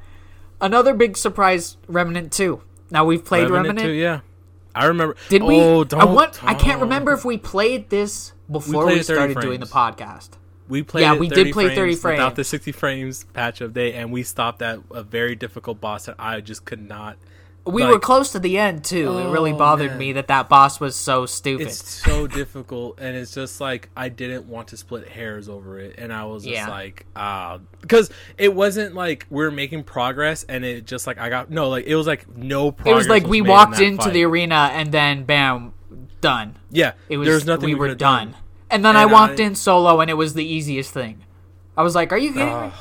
[0.62, 2.62] Another big surprise, Remnant two.
[2.90, 4.20] Now we've played Remnant, Remnant 2, yeah.
[4.74, 5.14] I remember.
[5.28, 5.60] Did we?
[5.60, 6.42] Oh, I want.
[6.42, 10.30] I can't remember if we played this before we, we started doing the podcast.
[10.68, 11.02] We played.
[11.02, 14.62] Yeah, we did play thirty frames without the sixty frames patch update, and we stopped
[14.62, 17.16] at a very difficult boss that I just could not.
[17.68, 19.08] We like, were close to the end too.
[19.08, 19.98] Oh, it really oh, bothered man.
[19.98, 21.66] me that that boss was so stupid.
[21.66, 25.96] It's so difficult, and it's just like I didn't want to split hairs over it,
[25.98, 26.68] and I was just yeah.
[26.68, 31.18] like, ah, uh, because it wasn't like we are making progress, and it just like
[31.18, 32.92] I got no, like it was like no progress.
[32.92, 34.12] It was like was we walked in into fight.
[34.14, 35.74] the arena, and then bam,
[36.20, 36.56] done.
[36.70, 37.28] Yeah, it was.
[37.28, 38.32] There's nothing we, we were done.
[38.32, 38.36] done.
[38.70, 41.24] And then and I walked I, in solo, and it was the easiest thing.
[41.76, 42.72] I was like, "Are you kidding uh, me?"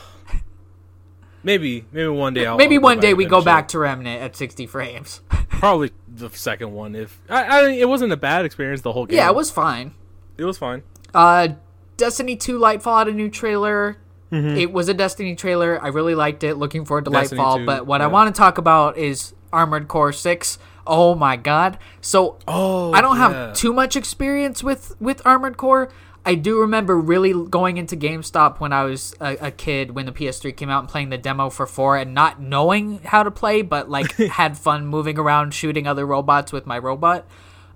[1.43, 2.45] Maybe, maybe one day.
[2.45, 5.21] I'll, maybe I'll one day we go back to Remnant at 60 frames.
[5.49, 6.93] Probably the second one.
[6.93, 9.15] If I, I, it wasn't a bad experience the whole game.
[9.15, 9.93] Yeah, it was fine.
[10.37, 10.83] It was fine.
[11.13, 11.49] Uh,
[11.95, 13.97] Destiny 2 Lightfall had a new trailer.
[14.31, 14.57] Mm-hmm.
[14.57, 15.81] It was a Destiny trailer.
[15.81, 16.55] I really liked it.
[16.55, 17.59] Looking forward to Destiny Lightfall.
[17.59, 18.05] 2, but what yeah.
[18.05, 20.59] I want to talk about is Armored Core 6.
[20.87, 21.77] Oh my god.
[22.01, 23.47] So oh, I don't yeah.
[23.47, 25.89] have too much experience with with Armored Core.
[26.25, 30.11] I do remember really going into GameStop when I was a, a, kid when the
[30.11, 33.61] PS3 came out and playing the demo for 4 and not knowing how to play
[33.61, 37.25] but like had fun moving around shooting other robots with my robot.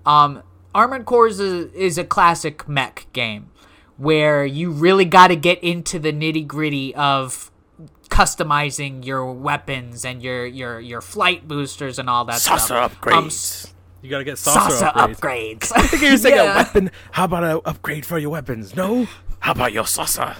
[0.05, 0.43] Um,
[0.75, 3.51] Armored Core is a, is a classic mech game
[3.95, 7.50] where you really got to get into the nitty-gritty of
[8.11, 13.01] customizing your weapons and your your your flight boosters and all that Saucer stuff.
[13.01, 13.65] upgrades.
[13.65, 13.71] Um,
[14.03, 15.59] you gotta get saucer, saucer upgrades.
[15.59, 15.71] upgrades.
[15.75, 16.53] I think you're saying yeah.
[16.53, 16.91] a weapon.
[17.11, 18.75] How about an upgrade for your weapons?
[18.75, 19.07] No.
[19.39, 20.35] How about your saucer?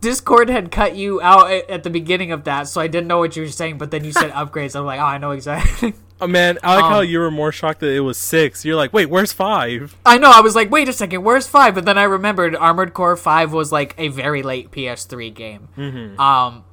[0.00, 3.34] Discord had cut you out at the beginning of that, so I didn't know what
[3.34, 3.78] you were saying.
[3.78, 4.76] But then you said upgrades.
[4.76, 5.94] I'm like, oh, I know exactly.
[6.18, 8.64] Oh man, I like um, how you were more shocked that it was six.
[8.64, 9.94] You're like, wait, where's five?
[10.06, 10.30] I know.
[10.30, 11.74] I was like, wait a second, where's five?
[11.74, 15.68] But then I remembered Armored Core Five was like a very late PS3 game.
[15.76, 16.18] Mm-hmm.
[16.18, 16.64] Um,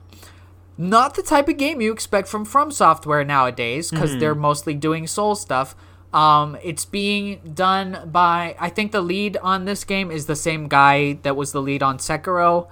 [0.78, 4.20] not the type of game you expect from From Software nowadays because mm-hmm.
[4.20, 5.76] they're mostly doing Soul stuff.
[6.14, 10.68] Um, it's being done by I think the lead on this game is the same
[10.68, 12.70] guy that was the lead on Sekiro.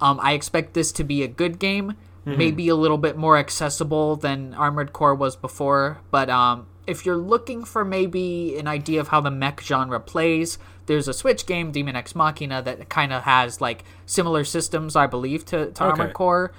[0.00, 1.92] Um, I expect this to be a good game,
[2.26, 2.36] mm-hmm.
[2.38, 6.00] maybe a little bit more accessible than Armored Core was before.
[6.10, 10.58] But um, if you're looking for maybe an idea of how the mech genre plays,
[10.86, 15.06] there's a Switch game, Daemon X Machina, that kind of has like similar systems, I
[15.06, 15.84] believe, to, to okay.
[15.84, 16.52] Armored Core.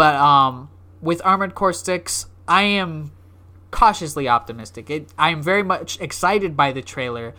[0.00, 0.70] But um,
[1.02, 3.12] with Armored Core Six, I am
[3.70, 4.88] cautiously optimistic.
[4.88, 7.34] It, I am very much excited by the trailer,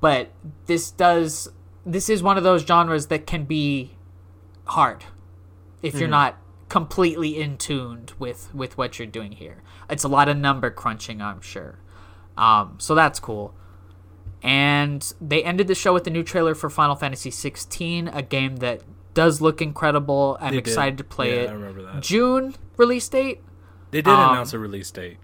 [0.00, 0.30] but
[0.64, 1.50] this does
[1.84, 3.98] this is one of those genres that can be
[4.64, 5.04] hard
[5.82, 6.12] if you're mm-hmm.
[6.12, 6.38] not
[6.70, 9.62] completely in tuned with with what you're doing here.
[9.90, 11.80] It's a lot of number crunching, I'm sure.
[12.34, 13.54] Um, so that's cool.
[14.42, 18.56] And they ended the show with the new trailer for Final Fantasy 16, a game
[18.56, 18.84] that
[19.14, 20.38] does look incredible.
[20.40, 21.04] I'm they excited did.
[21.04, 21.50] to play yeah, it.
[21.50, 22.02] I remember that.
[22.02, 23.40] June release date.
[23.90, 25.18] They did um, announce a release date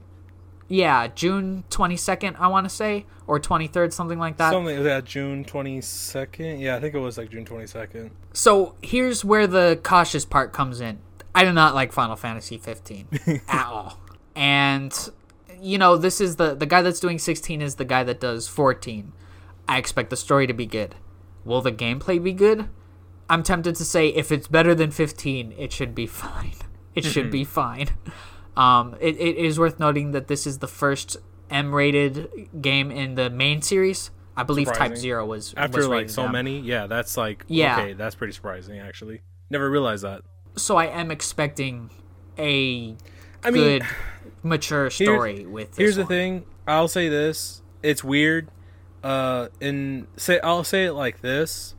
[0.68, 4.50] yeah, June 22nd, I want to say, or 23rd, something like that.
[4.50, 6.60] Something like that, June 22nd.
[6.60, 8.10] Yeah, I think it was like June 22nd.
[8.32, 10.98] So here's where the cautious part comes in.
[11.34, 13.08] I do not like Final Fantasy 15
[13.48, 14.00] at all.
[14.34, 14.92] And
[15.60, 18.48] you know, this is the the guy that's doing 16 is the guy that does
[18.48, 19.12] 14.
[19.68, 20.94] I expect the story to be good.
[21.44, 22.68] Will the gameplay be good?
[23.28, 26.54] I'm tempted to say if it's better than 15, it should be fine.
[26.94, 27.88] It should be fine.
[28.56, 31.18] Um, it, it is worth noting that this is the first
[31.50, 34.10] M-rated game in the main series.
[34.36, 34.94] I believe surprising.
[34.94, 36.32] Type Zero was after was like so down.
[36.32, 36.60] many.
[36.60, 37.78] Yeah, that's like yeah.
[37.78, 39.22] Okay, that's pretty surprising actually.
[39.48, 40.22] Never realized that.
[40.56, 41.90] So I am expecting
[42.38, 42.96] a
[43.42, 43.82] I good,
[44.42, 45.76] mature story here's, with.
[45.76, 46.06] here's one.
[46.06, 46.46] the thing.
[46.66, 47.62] I'll say this.
[47.82, 48.50] It's weird.
[49.02, 51.74] Uh, and say I'll say it like this.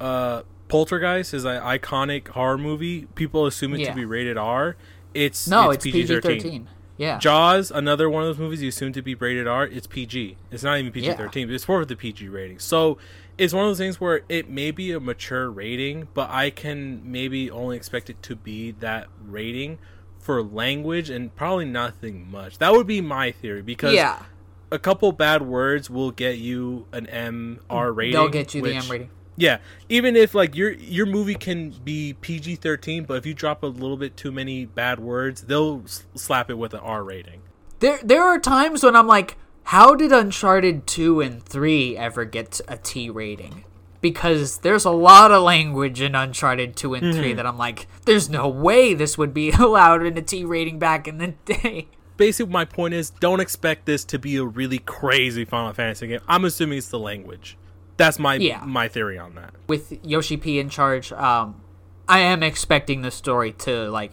[0.00, 3.06] Uh, Poltergeist is an iconic horror movie.
[3.14, 3.90] People assume it yeah.
[3.90, 4.76] to be rated R
[5.16, 6.68] it's no, it's, it's PG thirteen.
[6.98, 7.18] Yeah.
[7.18, 9.66] Jaws, another one of those movies you assume to be rated R.
[9.66, 10.36] It's PG.
[10.50, 11.46] It's not even PG thirteen, yeah.
[11.46, 12.58] but it's for the PG rating.
[12.58, 12.98] So
[13.38, 17.00] it's one of those things where it may be a mature rating, but I can
[17.10, 19.78] maybe only expect it to be that rating
[20.18, 22.58] for language and probably nothing much.
[22.58, 24.22] That would be my theory because yeah.
[24.70, 28.12] a couple bad words will get you an M R rating.
[28.12, 29.10] They'll get you which, the M rating.
[29.36, 29.58] Yeah,
[29.88, 33.66] even if like your your movie can be PG thirteen, but if you drop a
[33.66, 35.82] little bit too many bad words, they'll
[36.14, 37.42] slap it with an R rating.
[37.80, 42.60] There there are times when I'm like, how did Uncharted 2 and 3 ever get
[42.68, 43.64] a T rating?
[44.00, 47.36] Because there's a lot of language in Uncharted 2 and 3 Mm-hmm.
[47.36, 51.06] that I'm like, there's no way this would be allowed in a T rating back
[51.08, 51.88] in the day.
[52.16, 56.20] Basically, my point is, don't expect this to be a really crazy Final Fantasy game.
[56.26, 57.58] I'm assuming it's the language.
[57.96, 58.62] That's my Yeah.
[58.64, 59.54] my theory on that.
[59.68, 61.60] With Yoshi P in charge, um,
[62.08, 64.12] I am expecting the story to, like,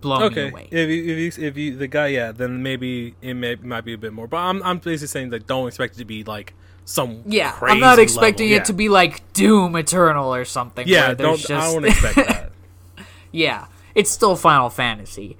[0.00, 0.68] blow me away.
[0.70, 3.94] if you, if you if you the guy, yeah, then maybe it may might be
[3.94, 4.26] a bit more.
[4.26, 6.54] But I'm I'm basically saying like don't expect it to be like
[6.84, 8.62] some yeah, crazy I'm not expecting level.
[8.62, 10.86] it to be like Doom Eternal or something.
[10.86, 12.52] Yeah, don't I don't expect that.
[13.32, 15.36] Yeah, it's still Final Fantasy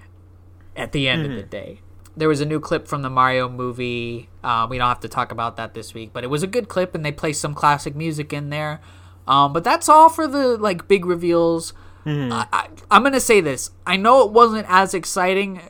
[0.74, 1.30] at the end Mm-hmm.
[1.32, 1.80] of the day.
[2.16, 4.28] There was a new clip from the Mario movie.
[4.42, 6.68] Uh, we don't have to talk about that this week, but it was a good
[6.68, 8.80] clip, and they play some classic music in there.
[9.28, 11.72] Um, but that's all for the like big reveals.
[12.04, 12.32] Mm-hmm.
[12.32, 13.70] I, I, I'm gonna say this.
[13.86, 15.60] I know it wasn't as exciting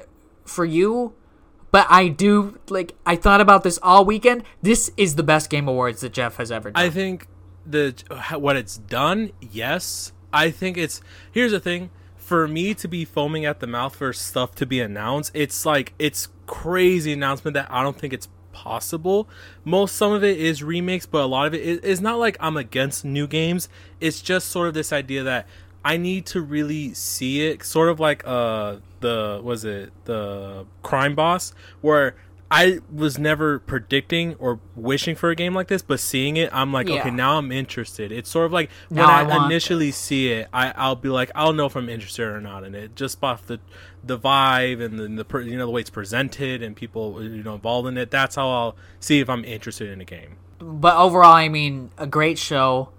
[0.44, 1.14] for you,
[1.70, 2.94] but I do like.
[3.04, 4.44] I thought about this all weekend.
[4.62, 6.82] This is the best Game Awards that Jeff has ever done.
[6.82, 7.26] I think
[7.64, 7.94] the
[8.38, 10.12] what it's done, yes.
[10.32, 11.00] I think it's
[11.32, 11.90] here's the thing.
[12.26, 15.94] For me to be foaming at the mouth for stuff to be announced, it's like
[15.96, 19.28] it's crazy announcement that I don't think it's possible.
[19.64, 22.56] Most some of it is remakes, but a lot of it is not like I'm
[22.56, 23.68] against new games.
[24.00, 25.46] It's just sort of this idea that
[25.84, 31.14] I need to really see it, sort of like uh the was it the crime
[31.14, 32.16] boss where
[32.50, 36.72] I was never predicting or wishing for a game like this, but seeing it, I'm
[36.72, 37.00] like, Yeah.
[37.00, 38.12] okay, now I'm interested.
[38.12, 41.30] It's sort of like when Now I I, initially see it, I, I'll be like,
[41.34, 43.58] I'll know if I'm interested or not in it, just off the
[44.04, 47.54] the vibe and the, the you know the way it's presented and people you know
[47.54, 48.10] involved in it.
[48.12, 50.36] That's how I'll see if I'm interested in a game.
[50.60, 52.90] but overall, I mean, a great show.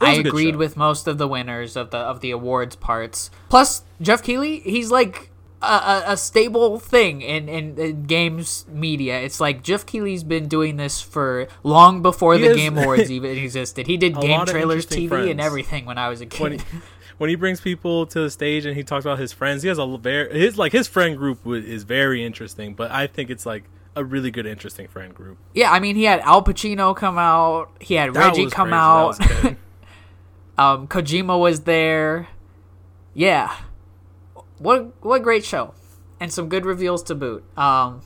[0.00, 0.58] I was a good agreed show.
[0.58, 3.30] with most of the winners of the of the awards parts.
[3.48, 5.30] Plus, Jeff Keighley, he's like
[5.62, 9.20] a, a, stable thing in, in, in games media.
[9.20, 13.10] It's like Jeff Keighley's been doing this for long before He the has- Game Awards
[13.10, 13.86] even existed.
[13.86, 16.60] He did game trailers, TV, and everything when I was a When kid.
[16.60, 16.78] he,
[17.16, 19.78] when he brings people to the stage and he talks about his friends, he has
[19.78, 22.74] a very his like his friend group is very interesting.
[22.74, 23.64] But I think it's like
[23.96, 25.38] a really good interesting friend group.
[25.54, 27.70] yeah, I mean, he had Al Pacino come out.
[27.80, 29.48] He had That Reggie come crazy.
[29.48, 29.56] Out.
[30.58, 32.28] um, Kojima was there.
[33.14, 33.54] Yeah,
[34.58, 35.74] what what a great show,
[36.20, 37.44] and some good reveals to boot.
[37.58, 38.02] Um,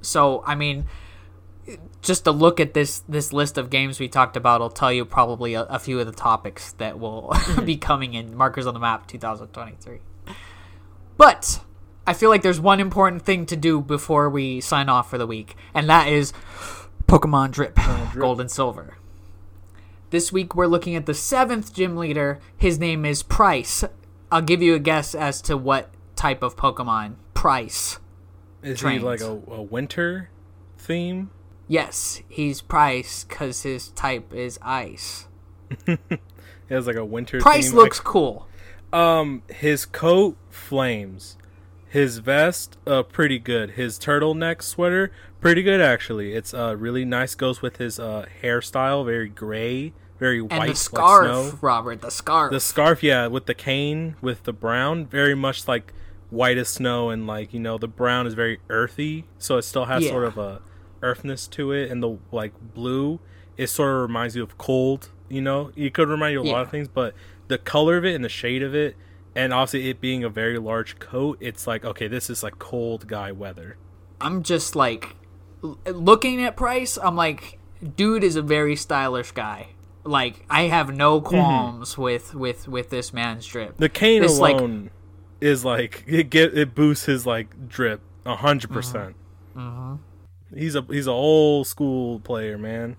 [0.00, 0.86] so I mean,
[2.00, 5.04] just to look at this this list of games we talked about will tell you
[5.04, 7.34] probably a, a few of the topics that will
[7.64, 10.00] be coming in markers on the map 2023.
[11.16, 11.60] But
[12.06, 15.26] I feel like there's one important thing to do before we sign off for the
[15.26, 16.32] week, and that is
[17.06, 17.78] Pokemon Drip,
[18.14, 18.96] Gold and Silver.
[20.10, 22.40] This week we're looking at the seventh gym leader.
[22.56, 23.84] His name is Pryce.
[24.32, 27.16] I'll give you a guess as to what type of Pokemon.
[27.34, 27.98] Pryce.
[28.62, 29.02] Is Trains.
[29.02, 30.30] he like a, a winter
[30.78, 31.30] theme?
[31.68, 35.28] Yes, he's Pryce because his type is ice.
[36.68, 37.38] He has like a winter.
[37.38, 37.76] Pryce theme.
[37.76, 38.46] looks cool.
[38.94, 41.36] Um, his coat flames.
[41.88, 43.72] His vest, uh, pretty good.
[43.72, 45.12] His turtleneck sweater,
[45.42, 46.32] pretty good actually.
[46.32, 47.34] It's uh really nice.
[47.34, 49.92] Goes with his uh hairstyle, very gray,
[50.22, 51.58] very And white, the like scarf, snow.
[51.60, 52.52] Robert, the scarf.
[52.52, 55.92] The scarf, yeah, with the cane, with the brown, very much like
[56.30, 59.86] white as snow, and like you know the brown is very earthy, so it still
[59.86, 60.62] has sort of a
[61.02, 63.18] earthness to it, and the like blue,
[63.56, 65.10] it sort of reminds you of cold.
[65.28, 67.14] You know, it could remind you of a lot of things, but
[67.48, 68.96] the color of it and the shade of it,
[69.34, 73.08] and obviously it being a very large coat, it's like okay, this is like cold
[73.08, 73.76] guy weather.
[74.20, 75.16] I'm just like
[75.84, 76.96] looking at Pryce.
[76.96, 77.58] I'm like,
[77.96, 79.70] dude is a very stylish guy.
[80.04, 81.28] Like I have no Mm-hmm.
[81.28, 83.76] qualms with with with this man's drip.
[83.76, 84.90] The cane This, like- alone
[85.40, 89.14] is like it get it boosts his like drip a hundred percent.
[89.56, 89.94] Mm-hmm.
[90.56, 92.96] He's a he's a old school player, man.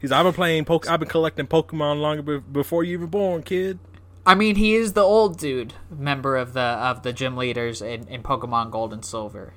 [0.00, 3.42] He's I've been playing poke I've been collecting Pokemon longer be- before you were born,
[3.42, 3.78] kid.
[4.26, 8.06] I mean, he is the old dude member of the of the gym leaders in,
[8.08, 9.54] in Pokemon Gold and Silver.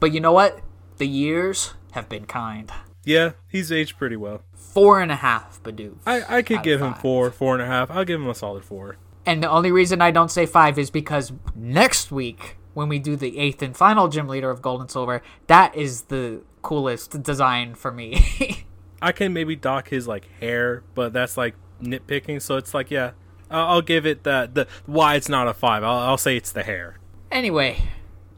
[0.00, 0.60] But you know what?
[0.98, 2.70] The years have been kind.
[3.04, 4.42] Yeah, he's aged pretty well.
[4.72, 5.96] Four and a half, Bidoof.
[6.06, 7.90] I I could give him four, four and a half.
[7.90, 8.96] I'll give him a solid four.
[9.26, 13.14] And the only reason I don't say five is because next week, when we do
[13.16, 17.74] the eighth and final gym leader of Gold and Silver, that is the coolest design
[17.74, 18.64] for me.
[19.02, 22.40] I can maybe dock his like hair, but that's like nitpicking.
[22.40, 23.12] So it's like yeah,
[23.50, 24.54] I'll, I'll give it that.
[24.54, 25.82] The why it's not a five.
[25.84, 26.96] I'll, I'll say it's the hair.
[27.30, 27.78] anyway,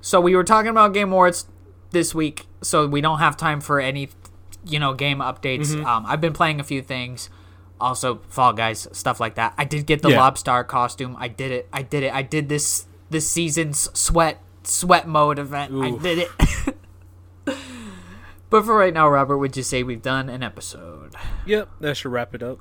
[0.01, 1.47] so we were talking about Game Awards
[1.93, 4.11] this week, so we don't have time for any,
[4.67, 5.75] you know, game updates.
[5.85, 7.31] Um, I've been playing a few things.
[7.81, 9.53] Also, Fall Guys, stuff like that.
[9.59, 10.19] I did get the Yeah.
[10.19, 11.17] Lobstar costume.
[11.19, 11.69] I did it.
[11.73, 12.13] I did it.
[12.15, 15.73] I did this this season's sweat sweat mode event.
[15.75, 16.77] I did it.
[18.51, 21.17] But for right now, Robert, would you say we've done an episode?
[21.45, 22.61] Yep, that should wrap it up.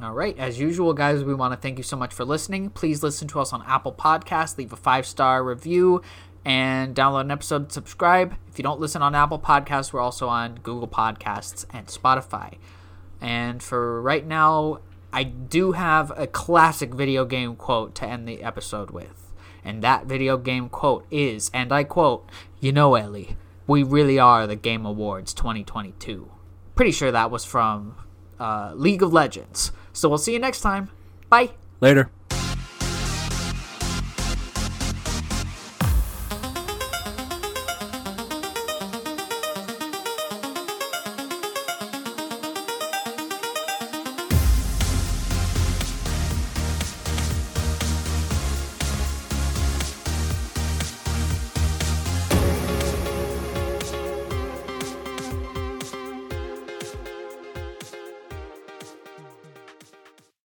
[0.00, 0.38] All right.
[0.38, 2.70] As usual, guys, we want to thank you so much for listening.
[2.70, 6.00] Please listen to us on Apple Podcasts, leave a five star review,
[6.46, 7.72] and download an episode.
[7.72, 8.36] Subscribe.
[8.48, 12.54] If you don't listen on Apple Podcasts, we're also on Google Podcasts and Spotify.
[13.20, 14.78] And for right now,
[15.12, 19.32] I do have a classic video game quote to end the episode with.
[19.64, 22.30] And that video game quote is, and I quote,
[22.60, 23.36] You know, Ellie,
[23.66, 26.30] we really are the Game Awards 2022.
[26.76, 27.96] Pretty sure that was from
[28.38, 29.72] uh, League of Legends.
[29.92, 30.90] So we'll see you next time.
[31.28, 31.54] Bye.
[31.80, 32.08] Later.